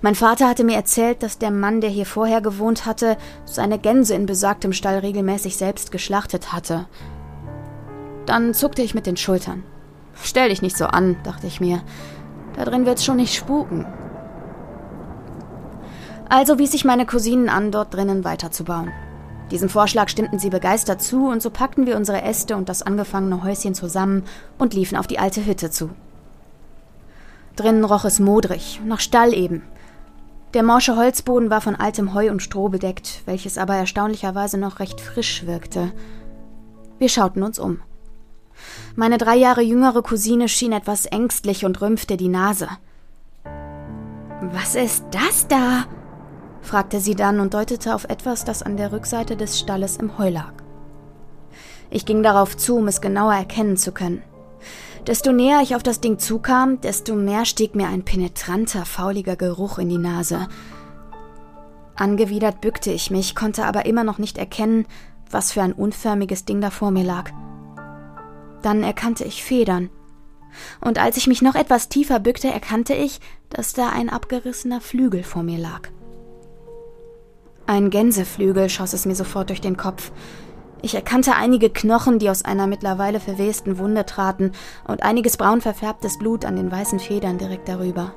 [0.00, 4.14] Mein Vater hatte mir erzählt, dass der Mann, der hier vorher gewohnt hatte, seine Gänse
[4.14, 6.86] in besagtem Stall regelmäßig selbst geschlachtet hatte.
[8.26, 9.64] Dann zuckte ich mit den Schultern.
[10.22, 11.82] Stell dich nicht so an, dachte ich mir.
[12.54, 13.86] Da drin wird's schon nicht spuken.
[16.36, 18.90] Also wies ich meine Cousinen an, dort drinnen weiterzubauen.
[19.52, 23.44] Diesem Vorschlag stimmten sie begeistert zu, und so packten wir unsere Äste und das angefangene
[23.44, 24.24] Häuschen zusammen
[24.58, 25.90] und liefen auf die alte Hütte zu.
[27.54, 29.62] Drinnen roch es modrig, nach Stall eben.
[30.54, 35.00] Der morsche Holzboden war von altem Heu und Stroh bedeckt, welches aber erstaunlicherweise noch recht
[35.00, 35.92] frisch wirkte.
[36.98, 37.78] Wir schauten uns um.
[38.96, 42.66] Meine drei Jahre jüngere Cousine schien etwas ängstlich und rümpfte die Nase.
[44.52, 45.84] Was ist das da?
[46.64, 50.30] Fragte sie dann und deutete auf etwas, das an der Rückseite des Stalles im Heu
[50.30, 50.52] lag.
[51.90, 54.22] Ich ging darauf zu, um es genauer erkennen zu können.
[55.06, 59.78] Desto näher ich auf das Ding zukam, desto mehr stieg mir ein penetranter, fauliger Geruch
[59.78, 60.48] in die Nase.
[61.94, 64.86] Angewidert bückte ich mich, konnte aber immer noch nicht erkennen,
[65.30, 67.30] was für ein unförmiges Ding da vor mir lag.
[68.62, 69.90] Dann erkannte ich Federn.
[70.80, 75.22] Und als ich mich noch etwas tiefer bückte, erkannte ich, dass da ein abgerissener Flügel
[75.22, 75.90] vor mir lag.
[77.66, 80.12] Ein Gänseflügel schoss es mir sofort durch den Kopf.
[80.82, 84.52] Ich erkannte einige Knochen, die aus einer mittlerweile verwesten Wunde traten,
[84.86, 88.12] und einiges braun verfärbtes Blut an den weißen Federn direkt darüber.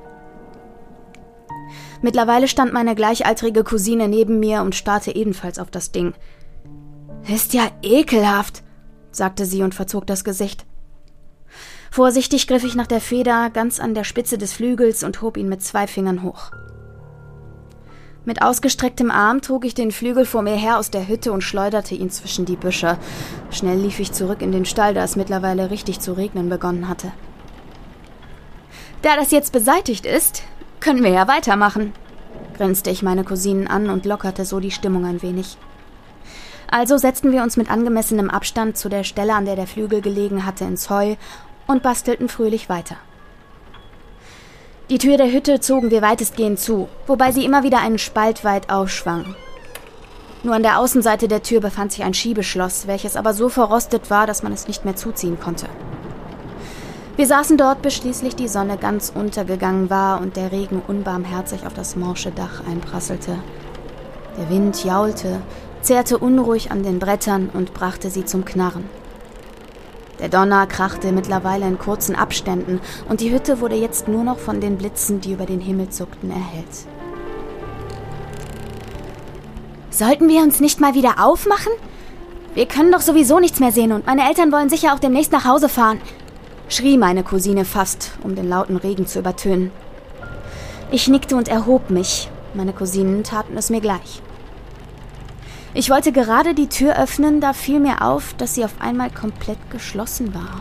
[2.02, 6.12] Mittlerweile stand meine gleichaltrige Cousine neben mir und starrte ebenfalls auf das Ding.
[7.26, 8.62] Ist ja ekelhaft,
[9.10, 10.66] sagte sie und verzog das Gesicht.
[11.90, 15.48] Vorsichtig griff ich nach der Feder ganz an der Spitze des Flügels und hob ihn
[15.48, 16.50] mit zwei Fingern hoch.
[18.28, 21.94] Mit ausgestrecktem Arm trug ich den Flügel vor mir her aus der Hütte und schleuderte
[21.94, 22.98] ihn zwischen die Büsche.
[23.50, 27.10] Schnell lief ich zurück in den Stall, da es mittlerweile richtig zu regnen begonnen hatte.
[29.00, 30.42] Da das jetzt beseitigt ist,
[30.78, 31.94] können wir ja weitermachen,
[32.58, 35.56] grinste ich meine Cousinen an und lockerte so die Stimmung ein wenig.
[36.70, 40.44] Also setzten wir uns mit angemessenem Abstand zu der Stelle, an der der Flügel gelegen
[40.44, 41.16] hatte, ins Heu
[41.66, 42.96] und bastelten fröhlich weiter.
[44.90, 48.70] Die Tür der Hütte zogen wir weitestgehend zu, wobei sie immer wieder einen Spalt weit
[48.70, 49.34] aufschwang.
[50.42, 54.26] Nur an der Außenseite der Tür befand sich ein Schiebeschloss, welches aber so verrostet war,
[54.26, 55.66] dass man es nicht mehr zuziehen konnte.
[57.16, 61.74] Wir saßen dort, bis schließlich die Sonne ganz untergegangen war und der Regen unbarmherzig auf
[61.74, 63.36] das morsche Dach einprasselte.
[64.38, 65.42] Der Wind jaulte,
[65.82, 68.88] zerrte unruhig an den Brettern und brachte sie zum Knarren.
[70.18, 74.60] Der Donner krachte mittlerweile in kurzen Abständen und die Hütte wurde jetzt nur noch von
[74.60, 76.86] den Blitzen, die über den Himmel zuckten, erhellt.
[79.90, 81.72] Sollten wir uns nicht mal wieder aufmachen?
[82.54, 85.44] Wir können doch sowieso nichts mehr sehen und meine Eltern wollen sicher auch demnächst nach
[85.44, 86.00] Hause fahren,
[86.68, 89.70] schrie meine Cousine fast, um den lauten Regen zu übertönen.
[90.90, 92.28] Ich nickte und erhob mich.
[92.54, 94.22] Meine Cousinen taten es mir gleich.
[95.74, 99.70] Ich wollte gerade die Tür öffnen, da fiel mir auf, dass sie auf einmal komplett
[99.70, 100.60] geschlossen war.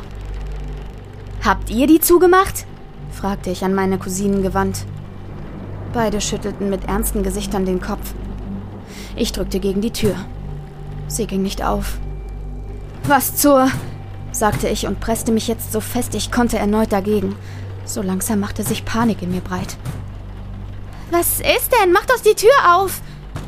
[1.44, 2.66] Habt ihr die zugemacht?
[3.12, 4.86] fragte ich an meine Cousinen gewandt.
[5.94, 8.14] Beide schüttelten mit ernsten Gesichtern den Kopf.
[9.16, 10.16] Ich drückte gegen die Tür.
[11.08, 11.98] Sie ging nicht auf.
[13.06, 13.72] Was zur?
[14.32, 17.36] sagte ich und presste mich jetzt so fest ich konnte erneut dagegen.
[17.86, 19.78] So langsam machte sich Panik in mir breit.
[21.10, 21.94] Was ist denn?
[21.94, 23.02] Mach doch die Tür auf!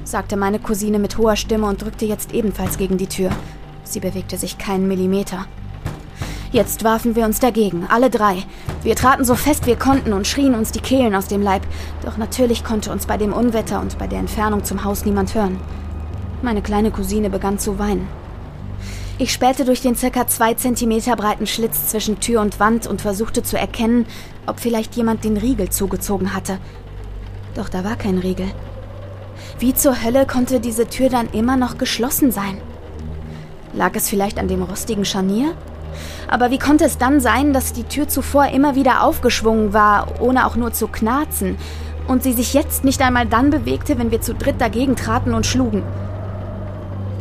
[0.09, 3.29] Sagte meine Cousine mit hoher Stimme und drückte jetzt ebenfalls gegen die Tür.
[3.83, 5.45] Sie bewegte sich keinen Millimeter.
[6.51, 8.43] Jetzt warfen wir uns dagegen, alle drei.
[8.81, 11.61] Wir traten so fest wir konnten und schrien uns die Kehlen aus dem Leib,
[12.03, 15.59] doch natürlich konnte uns bei dem Unwetter und bei der Entfernung zum Haus niemand hören.
[16.41, 18.07] Meine kleine Cousine begann zu weinen.
[19.19, 23.43] Ich spähte durch den circa zwei Zentimeter breiten Schlitz zwischen Tür und Wand und versuchte
[23.43, 24.07] zu erkennen,
[24.47, 26.57] ob vielleicht jemand den Riegel zugezogen hatte.
[27.53, 28.47] Doch da war kein Riegel.
[29.59, 32.61] Wie zur Hölle konnte diese Tür dann immer noch geschlossen sein?
[33.73, 35.53] Lag es vielleicht an dem rostigen Scharnier?
[36.29, 40.47] Aber wie konnte es dann sein, dass die Tür zuvor immer wieder aufgeschwungen war, ohne
[40.47, 41.57] auch nur zu knarzen,
[42.07, 45.45] und sie sich jetzt nicht einmal dann bewegte, wenn wir zu dritt dagegen traten und
[45.45, 45.83] schlugen?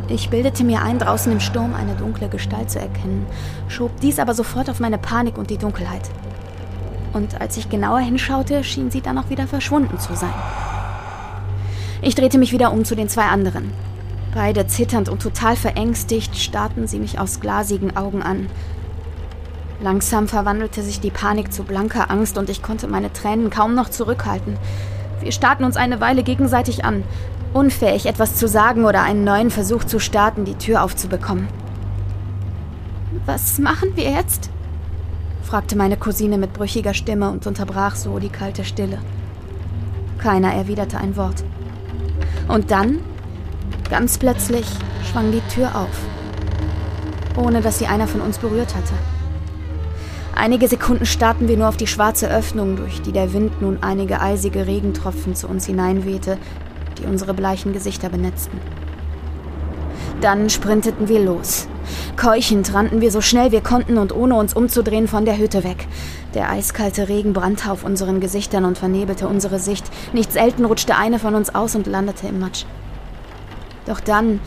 [0.07, 3.27] Ich bildete mir ein, draußen im Sturm eine dunkle Gestalt zu erkennen,
[3.67, 6.09] schob dies aber sofort auf meine Panik und die Dunkelheit.
[7.11, 10.33] Und als ich genauer hinschaute, schien sie dann auch wieder verschwunden zu sein.
[12.01, 13.71] Ich drehte mich wieder um zu den zwei anderen.
[14.33, 18.47] Beide zitternd und total verängstigt starrten sie mich aus glasigen Augen an.
[19.81, 23.89] Langsam verwandelte sich die Panik zu blanker Angst und ich konnte meine Tränen kaum noch
[23.89, 24.57] zurückhalten.
[25.21, 27.03] Wir starrten uns eine Weile gegenseitig an,
[27.53, 31.47] unfähig etwas zu sagen oder einen neuen Versuch zu starten, die Tür aufzubekommen.
[33.25, 34.49] Was machen wir jetzt?
[35.43, 38.99] fragte meine Cousine mit brüchiger Stimme und unterbrach so die kalte Stille.
[40.19, 41.43] Keiner erwiderte ein Wort.
[42.47, 42.99] Und dann,
[43.89, 44.65] ganz plötzlich,
[45.09, 45.99] schwang die Tür auf,
[47.37, 48.93] ohne dass sie einer von uns berührt hatte.
[50.35, 54.21] Einige Sekunden starrten wir nur auf die schwarze Öffnung, durch die der Wind nun einige
[54.21, 56.37] eisige Regentropfen zu uns hineinwehte,
[56.97, 58.57] die unsere bleichen Gesichter benetzten.
[60.21, 61.67] Dann sprinteten wir los.
[62.17, 65.87] Keuchend rannten wir so schnell wir konnten und ohne uns umzudrehen von der Hütte weg.
[66.33, 69.85] Der eiskalte Regen brannte auf unseren Gesichtern und vernebelte unsere Sicht.
[70.13, 72.65] Nicht selten rutschte eine von uns aus und landete im Matsch.
[73.85, 74.39] Doch dann,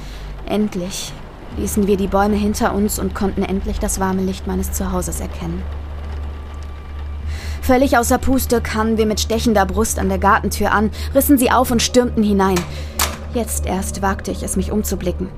[0.46, 1.12] endlich,
[1.56, 5.62] ließen wir die Bäume hinter uns und konnten endlich das warme Licht meines Zuhauses erkennen.
[7.62, 11.70] Völlig außer Puste kamen wir mit stechender Brust an der Gartentür an, rissen sie auf
[11.70, 12.58] und stürmten hinein.
[13.34, 15.28] Jetzt erst wagte ich es, mich umzublicken.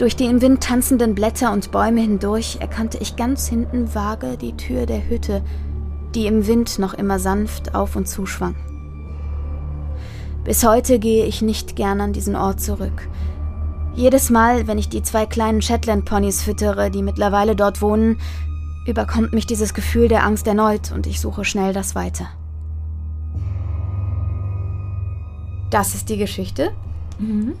[0.00, 4.56] Durch die im Wind tanzenden Blätter und Bäume hindurch erkannte ich ganz hinten vage die
[4.56, 5.42] Tür der Hütte,
[6.14, 8.54] die im Wind noch immer sanft auf und zuschwang.
[10.42, 13.10] Bis heute gehe ich nicht gern an diesen Ort zurück.
[13.94, 18.18] Jedes Mal, wenn ich die zwei kleinen Shetland-Ponys füttere, die mittlerweile dort wohnen,
[18.86, 22.26] überkommt mich dieses Gefühl der Angst erneut und ich suche schnell das Weite.
[25.68, 26.72] Das ist die Geschichte.
[27.18, 27.52] Mhm.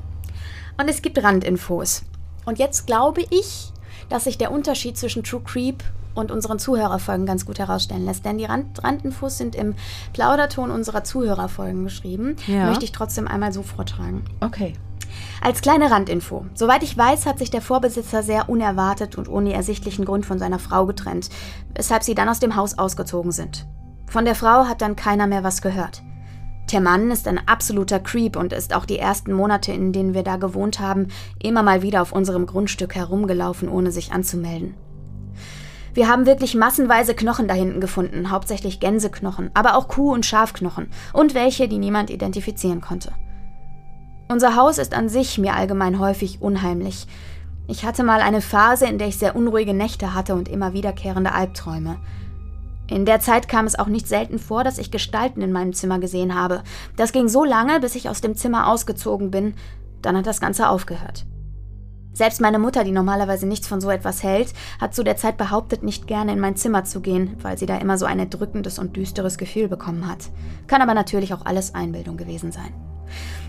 [0.80, 2.06] Und es gibt Randinfos.
[2.50, 3.72] Und jetzt glaube ich,
[4.08, 5.84] dass sich der Unterschied zwischen True Creep
[6.16, 8.24] und unseren Zuhörerfolgen ganz gut herausstellen lässt.
[8.24, 9.76] Denn die Rand Randenfuß sind im
[10.12, 12.34] Plauderton unserer Zuhörerfolgen geschrieben.
[12.48, 12.66] Ja.
[12.66, 14.24] Möchte ich trotzdem einmal so vortragen.
[14.40, 14.72] Okay.
[15.40, 16.44] Als kleine Randinfo.
[16.54, 20.58] Soweit ich weiß, hat sich der Vorbesitzer sehr unerwartet und ohne ersichtlichen Grund von seiner
[20.58, 21.28] Frau getrennt,
[21.76, 23.64] weshalb sie dann aus dem Haus ausgezogen sind.
[24.08, 26.02] Von der Frau hat dann keiner mehr was gehört.
[26.72, 30.22] Der Mann ist ein absoluter Creep und ist auch die ersten Monate, in denen wir
[30.22, 31.08] da gewohnt haben,
[31.42, 34.74] immer mal wieder auf unserem Grundstück herumgelaufen, ohne sich anzumelden.
[35.94, 40.88] Wir haben wirklich massenweise Knochen da hinten gefunden, hauptsächlich Gänseknochen, aber auch Kuh- und Schafknochen
[41.12, 43.12] und welche, die niemand identifizieren konnte.
[44.28, 47.08] Unser Haus ist an sich mir allgemein häufig unheimlich.
[47.66, 51.32] Ich hatte mal eine Phase, in der ich sehr unruhige Nächte hatte und immer wiederkehrende
[51.32, 51.96] Albträume.
[52.90, 56.00] In der Zeit kam es auch nicht selten vor, dass ich Gestalten in meinem Zimmer
[56.00, 56.62] gesehen habe.
[56.96, 59.54] Das ging so lange, bis ich aus dem Zimmer ausgezogen bin.
[60.02, 61.24] Dann hat das Ganze aufgehört.
[62.12, 65.84] Selbst meine Mutter, die normalerweise nichts von so etwas hält, hat zu der Zeit behauptet,
[65.84, 68.96] nicht gerne in mein Zimmer zu gehen, weil sie da immer so ein erdrückendes und
[68.96, 70.28] düsteres Gefühl bekommen hat.
[70.66, 72.74] Kann aber natürlich auch alles Einbildung gewesen sein.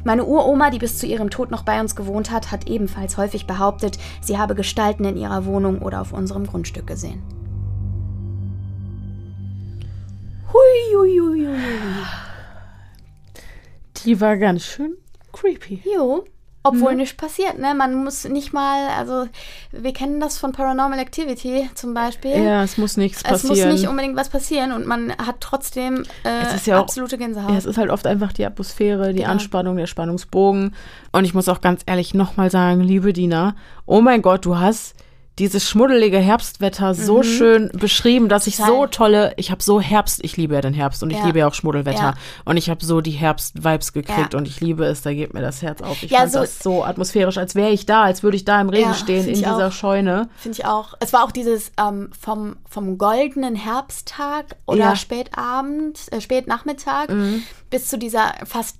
[0.04, 3.48] Meine Uroma, die bis zu ihrem Tod noch bei uns gewohnt hat, hat ebenfalls häufig
[3.48, 7.41] behauptet, sie habe Gestalten in ihrer Wohnung oder auf unserem Grundstück gesehen.
[10.54, 11.48] Hui.
[13.98, 14.96] Die war ganz schön
[15.32, 15.82] creepy.
[15.96, 16.26] Jo.
[16.64, 17.74] Obwohl nichts passiert, ne?
[17.74, 19.28] Man muss nicht mal, also
[19.72, 22.38] wir kennen das von Paranormal Activity zum Beispiel.
[22.38, 23.72] Ja, es muss nichts Es passieren.
[23.72, 27.50] muss nicht unbedingt was passieren und man hat trotzdem äh, Es ja auch- absolute Gänsehaut.
[27.50, 29.32] Ja, es ist halt oft einfach die Atmosphäre, die Genau.
[29.32, 30.76] Anspannung, der Spannungsbogen.
[31.12, 33.56] Und ich muss auch ganz ehrlich nochmal sagen, liebe Dina,
[33.88, 34.94] oh mein Gott, du hast
[35.40, 38.92] dieses schmuddelige Herbstwetter so schön beschrieben, dass ich so Mhm.
[38.92, 41.26] Tolle, ich habe so Herbst, ich liebe ja den Herbst und ich Ja.
[41.26, 42.14] liebe ja auch Schmuddelwetter Ja.
[42.46, 44.38] und ich habe so die Herbst-Vibes gekriegt Ja.
[44.38, 46.04] und ich liebe es, da geht mir das Herz auf.
[46.04, 48.60] Ich Ja, fand so- das so atmosphärisch, als wäre ich da, als würde ich da
[48.60, 49.72] im Regen stehen in dieser auch.
[49.72, 50.30] Scheune.
[50.38, 50.96] Finde ich auch.
[51.00, 54.92] Es war auch dieses ähm, vom, vom goldenen Herbsttag oder.
[54.92, 54.96] Mhm.
[54.98, 57.08] Spätabend, äh, Spätnachmittag
[57.70, 58.78] bis zu dieser fast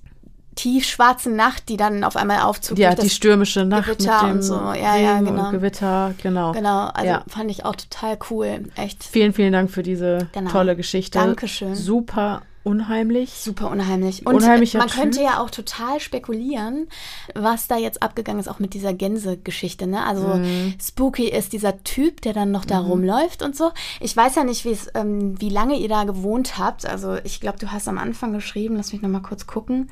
[0.54, 2.78] tiefschwarzen Nacht, die dann auf einmal aufzog.
[2.78, 4.54] Ja, die stürmische Nacht Gewitter mit dem und so.
[4.54, 5.46] Ja, ja, genau.
[5.46, 6.52] und Gewitter, genau.
[6.52, 7.24] Genau, also Ja.
[7.28, 8.64] fand ich auch total cool.
[8.76, 10.50] Echt Vielen, vielen Dank für diese Genau.
[10.50, 11.18] tolle Geschichte.
[11.18, 11.74] Dankeschön.
[11.74, 13.30] Super unheimlich.
[13.32, 14.24] super unheimlich.
[14.24, 15.26] Und Unheimlicher man könnte Typ.
[15.26, 16.86] ja auch total spekulieren,
[17.34, 19.88] was da jetzt abgegangen ist, auch mit dieser Gänsegeschichte.
[19.88, 20.04] Ne?
[20.04, 20.74] Also Mhm.
[20.80, 23.72] spooky ist dieser Typ, der dann noch da rumläuft und so.
[23.98, 26.86] Ich weiß ja nicht, ähm, wie lange ihr da gewohnt habt.
[26.86, 29.90] Also ich glaube, du hast am Anfang geschrieben, lass mich noch mal kurz gucken.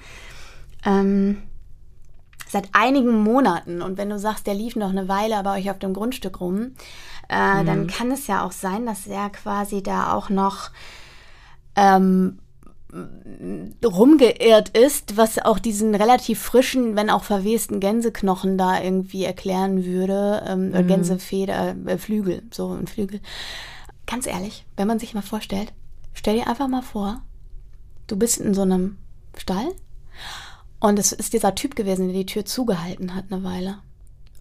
[0.85, 1.43] Ähm,
[2.49, 3.81] seit einigen Monaten.
[3.83, 6.72] Und wenn du sagst, der lief noch eine Weile bei euch auf dem Grundstück rum,
[7.28, 10.70] äh, dann kann es ja auch sein, dass er quasi da auch noch
[11.76, 12.41] ähm,
[13.85, 20.43] rumgeirrt ist, was auch diesen relativ frischen, wenn auch verwesten Gänseknochen da irgendwie erklären würde.
[20.47, 23.20] Ähm, äh, Gänsefeder, äh, Flügel, so ein Flügel.
[24.07, 25.72] Ganz ehrlich, wenn man sich mal vorstellt,
[26.14, 27.22] stell dir einfach mal vor,
[28.09, 28.99] du bist in so einem
[29.37, 29.68] Stall
[30.81, 33.78] und es ist dieser Typ gewesen, der die Tür zugehalten hat eine Weile.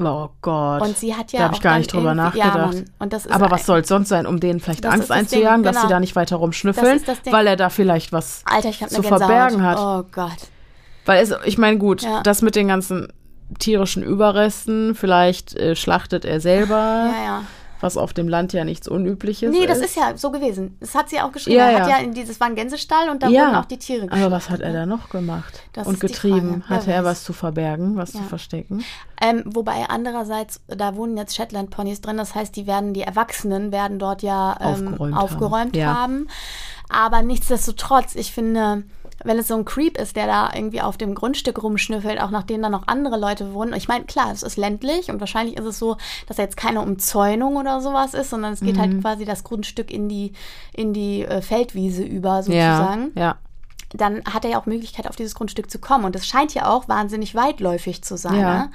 [0.01, 0.81] Oh Gott.
[0.81, 2.73] Und sie hat ja da habe ich gar nicht drüber ja, nachgedacht.
[2.73, 2.85] Mann.
[2.99, 5.75] Und das ist Aber was soll es sonst sein, um denen vielleicht Angst einzujagen, dass
[5.75, 5.89] sie genau.
[5.89, 9.77] da nicht weiter rumschnüffeln, weil er da vielleicht was Alter, zu verbergen hat.
[9.77, 10.37] Oh Gott.
[11.05, 12.23] Weil es, ich meine, gut, Ja.
[12.23, 13.11] das mit den ganzen
[13.57, 17.41] tierischen Überresten, vielleicht äh, schlachtet er selber, Ja, ja.
[17.81, 19.69] Was auf dem Land ja nichts Unübliches Nee, ist.
[19.69, 20.77] das ist ja so gewesen.
[20.79, 21.57] Das hat sie auch geschrieben.
[21.57, 21.97] Ja, er hat ja.
[21.97, 24.49] ja in dieses war ein Gänsestall und da ja, wurden auch die Tiere aber was
[24.49, 24.79] hat er ne?
[24.79, 26.63] da noch gemacht Das und ist getrieben?
[26.67, 28.83] Hatte er was zu verbergen, was zu verstecken?
[29.21, 33.99] Ähm, wobei andererseits, da wohnen jetzt Shetland-Ponys drin, das heißt, die werden, die Erwachsenen werden
[33.99, 35.97] dort ja ähm, Aufgeräumt aufgeräumt, haben.
[35.97, 36.27] haben.
[36.89, 38.83] Aber nichtsdestotrotz, ich finde,
[39.23, 42.61] wenn es so ein Creep ist, der da irgendwie auf dem Grundstück rumschnüffelt, auch nachdem
[42.61, 43.73] da noch andere Leute wohnen.
[43.73, 45.97] Ich meine, klar, es ist ländlich und wahrscheinlich ist es so,
[46.27, 48.79] dass da jetzt keine Umzäunung oder sowas ist, sondern es geht Mhm.
[48.79, 50.33] halt quasi das Grundstück in die,
[50.73, 53.11] in die äh, Feldwiese über Ja, sozusagen.
[53.15, 53.37] ja.
[53.93, 56.05] dann hat er ja auch Möglichkeit, auf dieses Grundstück zu kommen.
[56.05, 58.39] Und es scheint ja auch wahnsinnig weitläufig zu sein.
[58.39, 58.53] Ja.
[58.59, 58.71] Ne?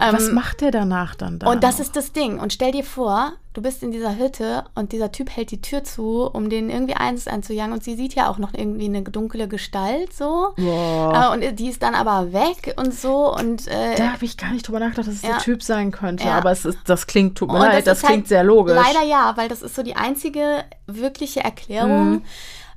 [0.00, 1.50] Ähm, Was macht der danach dann da?
[1.50, 1.84] und das noch?
[1.84, 2.38] ist das Ding.
[2.38, 5.84] Und stell dir vor, du bist in dieser Hütte und dieser Typ hält die Tür
[5.84, 7.72] zu, um den irgendwie eins einzujagen.
[7.72, 10.54] Und sie sieht ja auch noch irgendwie eine dunkle Gestalt so.
[10.56, 11.32] Boah.
[11.34, 13.34] Äh, und die ist dann aber weg und so.
[13.34, 15.30] Und äh, Da habe ich gar nicht drüber nachgedacht, dass es Ja.
[15.30, 16.24] der Typ sein könnte.
[16.24, 16.38] Ja.
[16.38, 18.74] Aber es ist, das klingt, tut mir Und leid, das, ist klingt halt sehr logisch.
[18.76, 22.22] Leider ja, weil das ist so die einzige wirkliche Erklärung, Mhm.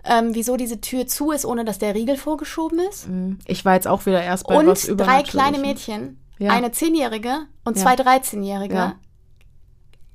[0.06, 3.08] ähm, wieso diese Tür zu ist, ohne dass der Riegel vorgeschoben ist.
[3.46, 6.20] Ich war jetzt auch wieder erst bei Und drei kleine Mädchen.
[6.40, 6.52] Ja.
[6.52, 8.74] Eine Zehnjährige und zwei 13-Jährige.
[8.76, 8.96] Ja.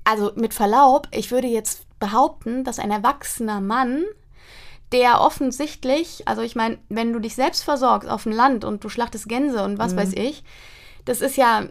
[0.04, 4.04] Also mit Verlaub, ich würde jetzt behaupten, dass ein erwachsener Mann,
[4.92, 8.88] der offensichtlich, also ich meine, wenn du dich selbst versorgst auf dem Land und du
[8.88, 9.78] schlachtest Gänse und Mhm.
[9.78, 10.44] was weiß ich,
[11.04, 11.64] das ist ja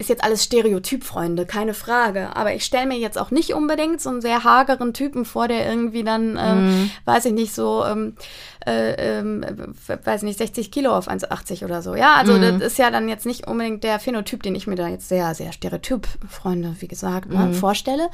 [0.00, 2.36] ist jetzt alles Stereotyp, Freunde, keine Frage.
[2.36, 5.68] Aber ich stelle mir jetzt auch nicht unbedingt so einen sehr hageren Typen vor, der
[5.68, 6.90] irgendwie dann, äh, Mhm.
[7.04, 8.14] weiß ich nicht, so, ähm,
[8.64, 9.44] äh, ähm,
[10.04, 11.96] weiß nicht, 60 Kilo auf 1,80 oder so.
[11.96, 12.42] Ja, also Mhm.
[12.42, 15.34] das ist ja dann jetzt nicht unbedingt der Phänotyp, den ich mir da jetzt sehr,
[15.34, 18.08] sehr Stereotyp, Freunde, wie gesagt, ne, vorstelle.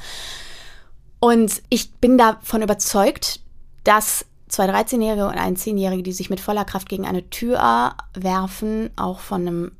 [1.19, 3.39] Und ich bin davon überzeugt,
[3.83, 8.89] dass zwei 13-Jährige und ein 10-Jährige, die sich mit voller Kraft gegen eine Tür werfen,
[8.95, 9.71] auch von einem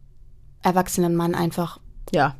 [0.63, 1.79] erwachsenen Mann einfach
[2.13, 2.35] Ja,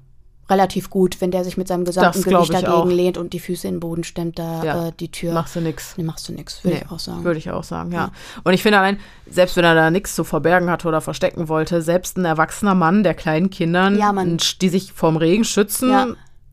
[0.50, 2.86] relativ gut, wenn der sich mit seinem gesamten Das Gewicht ich dagegen auch.
[2.86, 4.88] lehnt und die Füße in den Boden stemmt, da Ja.
[4.88, 5.34] äh, die Tür.
[5.34, 5.98] machst du nix.
[5.98, 7.24] Nee, machst du nichts, würde ich auch sagen.
[7.24, 8.12] Würde ich auch sagen, ja.
[8.44, 11.82] Und ich finde allein, selbst wenn er da nichts zu verbergen hatte oder verstecken wollte,
[11.82, 14.14] selbst ein erwachsener Mann, der kleinen Kindern, Ja,
[14.62, 16.08] die sich vorm Regen schützen, ja.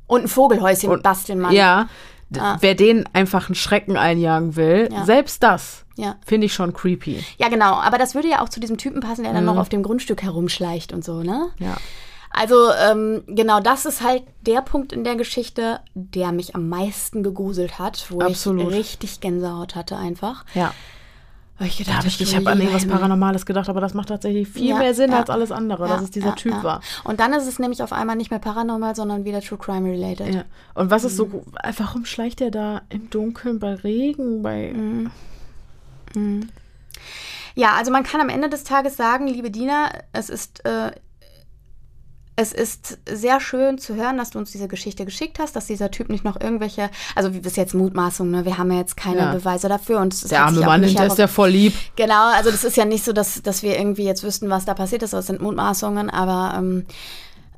[0.06, 1.52] Und ein Vogelhäuschen Und- basteln, Mann.
[1.52, 1.88] ja,
[2.38, 2.56] Ah.
[2.60, 5.04] wer denen einfach einen Schrecken einjagen will, Ja.
[5.04, 6.16] selbst das Ja.
[6.24, 7.22] finde ich schon creepy.
[7.36, 7.74] ja, genau.
[7.74, 9.50] Aber das würde ja auch zu diesem Typen passen, der dann Mhm.
[9.50, 11.48] noch auf dem Grundstück herumschleicht und so, ne?
[11.58, 11.76] Ja.
[12.32, 17.22] Also, ähm, genau, das ist halt der Punkt in der Geschichte, der mich am meisten
[17.22, 18.70] gegruselt hat, wo Absolut.
[18.72, 20.44] ich richtig Gänsehaut hatte einfach.
[20.54, 20.72] Ja.
[21.58, 22.88] Weil ich Da gedacht habe ich, ich habe an irgendwas.
[22.88, 25.18] Paranormales gedacht, aber das macht tatsächlich viel Ja, mehr Sinn ja.
[25.18, 26.62] als alles andere, dass es dieser ja, Typ ja.
[26.64, 26.80] war.
[27.04, 30.34] Und dann ist es nämlich auf einmal nicht mehr paranormal, sondern wieder True Crime related.
[30.34, 30.44] Ja.
[30.74, 31.30] Und was ist so, Mhm.
[31.30, 31.42] gu-
[31.76, 36.48] warum schleicht er da im Dunkeln bei Regen, bei, Mhm.
[37.54, 40.92] Ja, also man kann am Ende des Tages sagen, liebe Dina, es ist, äh,
[42.34, 45.90] es ist sehr schön zu hören, dass du uns diese Geschichte geschickt hast, dass dieser
[45.90, 48.44] Typ nicht noch irgendwelche, also wie bis jetzt Mutmaßung, ne?
[48.46, 49.32] wir haben ja jetzt keine Ja.
[49.34, 51.74] Beweise dafür und es der arme Mann, der ist ja voll lieb.
[51.96, 54.72] Genau, also das ist ja nicht so, dass, dass wir irgendwie jetzt wüssten, was da
[54.72, 56.86] passiert ist, das sind Mutmaßungen, aber ähm,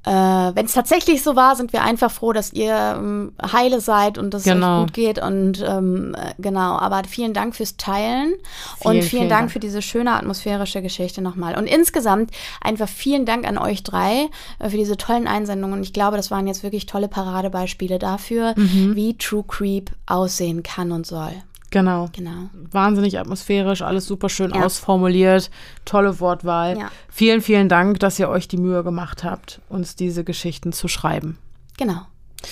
[0.07, 4.19] äh, wenn es tatsächlich so war, sind wir einfach froh, dass ihr ähm, heile seid
[4.19, 4.81] und dass es Genau.
[4.81, 9.03] euch gut geht und ähm, äh, genau, aber vielen Dank fürs Teilen und Vielen, vielen,
[9.03, 9.53] vielen Dank Dank.
[9.53, 12.31] für diese schöne atmosphärische Geschichte nochmal und insgesamt
[12.61, 14.29] einfach vielen Dank an euch drei
[14.59, 18.55] äh, für diese tollen Einsendungen und ich glaube, das waren jetzt wirklich tolle Paradebeispiele dafür,
[18.57, 18.95] Mhm.
[18.95, 21.33] wie True Creep aussehen kann und soll.
[21.75, 22.09] Genau.
[22.13, 22.51] Genau.
[22.71, 24.65] Wahnsinnig atmosphärisch, alles super schön Ja.
[24.65, 25.51] ausformuliert,
[25.85, 26.79] tolle Wortwahl.
[26.79, 26.91] Ja.
[27.09, 31.37] Vielen, vielen Dank, dass ihr euch die Mühe gemacht habt, uns diese Geschichten zu schreiben.
[31.77, 32.03] Genau.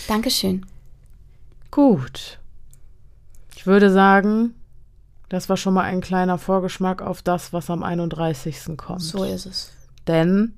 [0.08, 0.66] Dankeschön.
[1.70, 2.40] Gut.
[3.54, 4.54] Ich würde sagen,
[5.28, 8.76] das war schon mal ein kleiner Vorgeschmack auf das, was am 31.
[8.76, 9.02] kommt.
[9.02, 9.70] So ist es.
[10.08, 10.54] Denn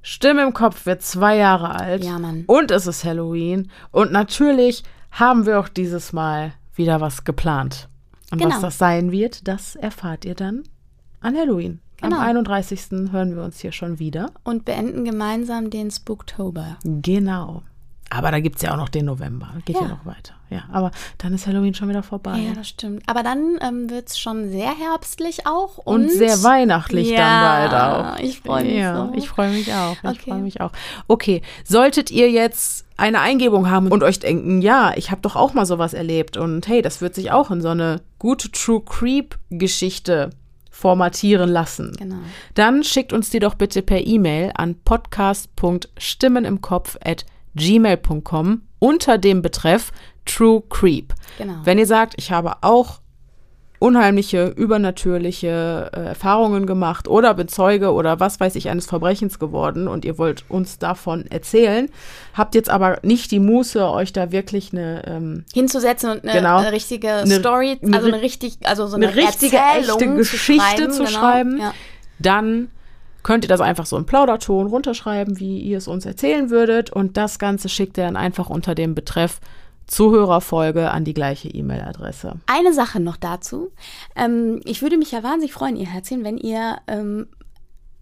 [0.00, 2.02] Stimme im Kopf wird zwei Jahre alt.
[2.02, 2.44] Ja, Mann.
[2.46, 3.70] Und es ist Halloween.
[3.90, 7.88] Und natürlich haben wir auch dieses Mal wieder was geplant.
[8.30, 8.54] Und Genau.
[8.56, 10.62] was das sein wird, das erfahrt ihr dann
[11.20, 11.80] an Halloween.
[11.98, 12.16] Genau.
[12.16, 13.10] Am 31.
[13.10, 14.30] hören wir uns hier schon wieder.
[14.44, 16.76] Und beenden gemeinsam den Spooktober.
[16.84, 17.62] Genau.
[18.10, 19.54] Aber da gibt es ja auch noch den November.
[19.64, 19.82] Geht ja.
[19.82, 19.88] Ja.
[19.88, 20.34] noch weiter.
[20.48, 22.38] Ja, aber dann ist Halloween schon wieder vorbei.
[22.38, 23.02] Ja, das stimmt.
[23.08, 25.78] Aber dann ähm, wird es schon sehr herbstlich auch.
[25.78, 28.18] Und, Und sehr weihnachtlich Ja, dann bald auch.
[28.24, 29.12] ich freu mich Ja, so.
[29.16, 29.96] ich freue mich auch.
[30.04, 30.30] Ich Okay.
[30.30, 30.70] freue mich auch.
[31.08, 35.52] Okay, solltet ihr jetzt eine Eingebung haben und euch denken, ja, ich habe doch auch
[35.52, 39.36] mal sowas erlebt und hey, das wird sich auch in so eine gute True Creep
[39.50, 40.30] Geschichte
[40.70, 41.92] formatieren lassen.
[41.98, 42.16] Genau.
[42.54, 44.76] Dann schickt uns die doch bitte per E-Mail an
[47.54, 49.92] podcast.stimmenimkopf@gmail.com unter dem Betreff
[50.26, 51.14] True Creep.
[51.38, 51.54] Genau.
[51.64, 53.00] Wenn ihr sagt, ich habe auch
[53.78, 59.86] unheimliche, übernatürliche äh, Erfahrungen gemacht oder bin Zeuge oder was weiß ich eines Verbrechens geworden
[59.86, 61.90] und ihr wollt uns davon erzählen,
[62.32, 66.56] habt jetzt aber nicht die Muße, euch da wirklich eine ähm, Hinzusetzen und eine, Genau.
[66.58, 70.88] eine richtige Eine- Story, eine also eine richtig, also so eine, richtige, Erzählung echte Geschichte
[70.88, 71.10] zu genau.
[71.10, 71.74] schreiben, Ja.
[72.18, 72.68] dann
[73.22, 76.90] könnt ihr das einfach so im Plauderton runterschreiben, wie ihr es uns erzählen würdet.
[76.90, 79.40] Und das Ganze schickt ihr dann einfach unter dem Betreff
[79.86, 82.34] Zuhörerfolge an die gleiche E-Mail-Adresse.
[82.46, 83.70] Eine Sache noch dazu.
[84.16, 87.28] Ähm, ich würde mich ja wahnsinnig freuen, ihr Herzchen, wenn ihr ähm,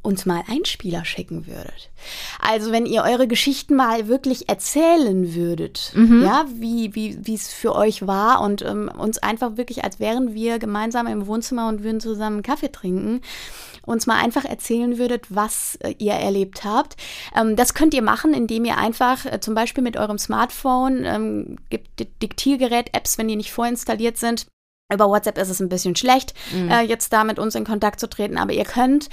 [0.05, 1.91] uns mal Einspieler schicken würdet.
[2.39, 5.93] Also wenn ihr eure Geschichten mal wirklich erzählen würdet,
[6.23, 10.35] ja, wie wie wie es für euch war und ähm, uns einfach wirklich, als wären
[10.35, 13.23] wir gemeinsam im Wohnzimmer und würden zusammen Kaffee trinken,
[13.87, 16.97] uns mal einfach erzählen würdet, was äh, ihr erlebt habt.
[17.35, 21.57] Ähm, das könnt ihr machen, indem ihr einfach äh, zum Beispiel mit eurem Smartphone, ähm,
[21.71, 24.47] gibt Di- Diktiergerät-Apps, wenn die nicht vorinstalliert sind,
[24.95, 28.09] über WhatsApp ist es ein bisschen schlecht, äh, jetzt da mit uns in Kontakt zu
[28.09, 29.09] treten, aber ihr könnt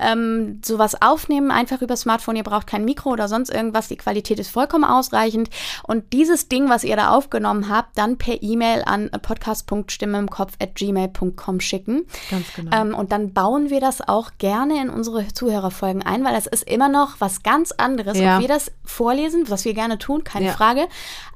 [0.00, 2.36] ähm, sowas aufnehmen, einfach über Smartphone.
[2.36, 3.88] Ihr braucht kein Mikro oder sonst irgendwas.
[3.88, 5.50] Die Qualität ist vollkommen ausreichend.
[5.82, 12.06] Und dieses Ding, was ihr da aufgenommen habt, dann per E-Mail an podcast.stimmeimkopf.gmail.com schicken.
[12.30, 12.76] Ganz genau.
[12.76, 16.64] Ähm, und dann bauen wir das auch gerne in unsere Zuhörerfolgen ein, weil das ist
[16.68, 18.36] immer noch was ganz anderes, Ja.
[18.36, 20.52] ob wir das vorlesen, was wir gerne tun, keine Ja.
[20.52, 20.86] Frage.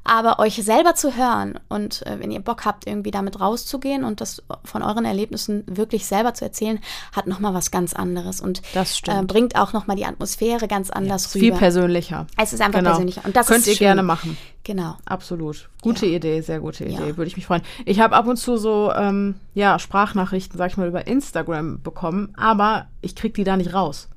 [0.08, 4.20] Aber euch selber zu hören und äh, wenn ihr Bock habt, irgendwie damit rauszugehen und
[4.20, 6.78] das von euren Erlebnissen wirklich selber zu erzählen,
[7.12, 9.18] hat nochmal was ganz anderes und Das stimmt.
[9.18, 11.44] Äh, bringt auch nochmal die Atmosphäre ganz anders Ist rüber.
[11.44, 12.26] viel persönlicher.
[12.36, 12.90] es ist einfach Genau.
[12.90, 13.20] persönlicher.
[13.24, 13.86] Und das Könnt ihr schön.
[13.86, 14.36] gerne machen.
[14.64, 14.96] Genau.
[15.04, 15.68] Absolut.
[15.82, 16.16] Gute Ja.
[16.16, 17.08] Idee, sehr gute Idee.
[17.08, 17.16] Ja.
[17.16, 17.62] Würde ich mich freuen.
[17.84, 22.32] Ich habe ab und zu so ähm, ja, Sprachnachrichten, sag ich mal, über Instagram bekommen,
[22.36, 24.08] aber ich krieg die da nicht raus.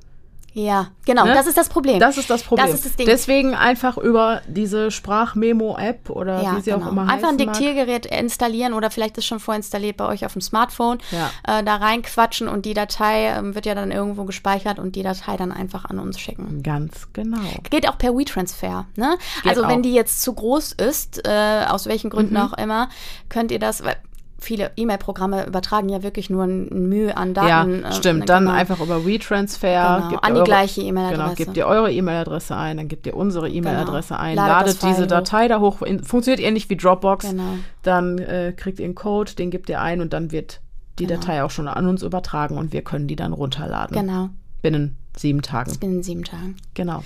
[0.54, 1.24] Ja, genau.
[1.26, 1.34] Ne?
[1.34, 2.00] Das ist das Problem.
[2.00, 2.66] Das ist das Problem.
[2.68, 3.06] Das ist das Ding.
[3.06, 6.86] Deswegen einfach über diese Sprachmemo-App oder ja, wie sie genau.
[6.86, 7.56] auch immer Einfach ein heißen mag.
[7.58, 10.98] Diktiergerät installieren oder vielleicht ist schon vorinstalliert bei euch auf dem Smartphone.
[11.12, 11.60] Ja.
[11.60, 15.38] Äh, da reinquatschen und die Datei ähm, wird ja dann irgendwo gespeichert und die Datei
[15.38, 16.62] dann einfach an uns schicken.
[16.64, 17.38] Ganz genau.
[17.70, 18.86] Geht auch per WeTransfer.
[18.96, 19.18] Ne?
[19.44, 19.84] Geht Also wenn auch.
[19.84, 22.42] die jetzt zu groß ist, äh, aus welchen Gründen Mhm.
[22.42, 22.90] auch immer,
[23.30, 23.84] könnt ihr das.
[23.84, 23.96] Weil
[24.44, 27.82] viele E-Mail-Programme übertragen ja wirklich nur ein Mühe an Daten.
[27.84, 28.28] Ja, stimmt.
[28.28, 28.56] Dann genau.
[28.58, 30.08] einfach über WeTransfer.
[30.10, 31.22] Genau, an die eure- gleiche E-Mail-Adresse.
[31.24, 35.04] Genau, gebt ihr eure E-Mail-Adresse ein, dann gebt ihr unsere E-Mail-Adresse ein, Ladet ladet diese
[35.04, 35.08] hoch.
[35.08, 35.82] Datei da hoch.
[35.84, 37.30] In- Funktioniert ähnlich wie Dropbox.
[37.30, 37.44] Genau.
[37.84, 40.60] Dann äh, kriegt ihr einen Code, den gebt ihr ein und dann wird
[41.00, 41.20] die Genau.
[41.20, 43.96] Datei auch schon an uns übertragen und wir können die dann runterladen.
[43.98, 44.30] Genau.
[44.62, 45.76] Binnen sieben Tagen.
[45.80, 46.56] Binnen sieben Tagen.
[46.74, 47.04] Genau.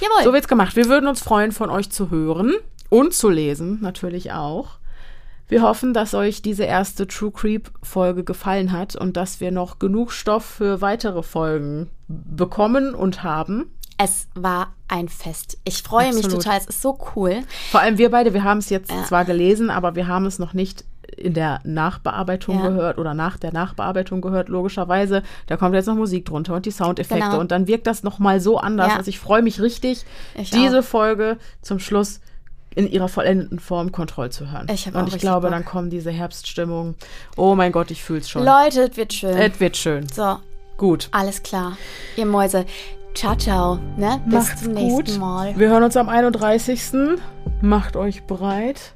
[0.00, 0.24] Jawohl.
[0.24, 0.74] So wird's gemacht.
[0.76, 2.54] Wir würden uns freuen, von euch zu hören
[2.90, 4.78] und zu lesen, natürlich auch.
[5.48, 9.78] Wir hoffen, dass euch diese erste True Creep Folge gefallen hat und dass wir noch
[9.78, 13.70] genug Stoff für weitere Folgen bekommen und haben.
[13.98, 15.58] Es war ein Fest.
[15.64, 16.42] Ich freue mich Absolut.
[16.42, 16.58] total.
[16.58, 17.42] Es ist so cool.
[17.70, 19.04] Vor allem wir beide, wir haben es jetzt Ja.
[19.04, 20.84] zwar gelesen, aber wir haben es noch nicht
[21.16, 22.68] in der Nachbearbeitung Ja.
[22.68, 25.22] gehört oder nach der Nachbearbeitung gehört, logischerweise.
[25.46, 27.40] Da kommt jetzt noch Musik drunter und die Soundeffekte Genau.
[27.40, 28.88] und dann wirkt das nochmal so anders.
[28.90, 28.96] Ja.
[28.96, 30.84] Also ich freue mich richtig, Ich diese auch.
[30.84, 32.20] Folge zum Schluss
[32.76, 34.68] in ihrer vollendeten Form Kontroll zu hören.
[34.72, 35.50] Ich und ich glaube, Bock.
[35.50, 36.94] dann kommen diese Herbststimmung.
[37.36, 38.44] Oh mein Gott, ich fühl's schon.
[38.44, 39.36] Leute, es wird schön.
[39.36, 40.06] Es wird schön.
[40.08, 40.36] so,
[40.76, 41.08] Gut.
[41.10, 41.76] alles klar.
[42.16, 42.64] Ihr Mäuse.
[43.14, 43.78] Ciao, ciao.
[43.96, 44.20] Ne?
[44.26, 45.18] Bis Macht's zum nächsten gut.
[45.18, 45.58] Mal.
[45.58, 46.92] Wir hören uns am 31.
[47.62, 48.92] Macht euch bereit.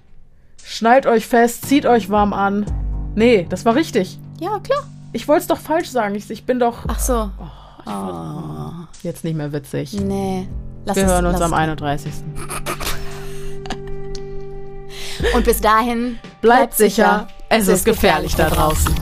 [0.62, 2.66] Schnallt euch fest, zieht euch warm an.
[3.14, 4.18] Nee, das war richtig.
[4.40, 4.84] Ja, klar.
[5.14, 6.14] Ich wollte es doch falsch sagen.
[6.14, 7.30] Ich, ich bin doch Ach so.
[9.02, 9.94] jetzt nicht mehr witzig.
[9.94, 10.46] Nee.
[10.84, 11.58] Lass Wir es- hören uns am es.
[11.58, 12.12] 31.
[15.34, 16.18] Und bis dahin.
[16.40, 18.94] Bleibt sicher, es ist gefährlich da draußen.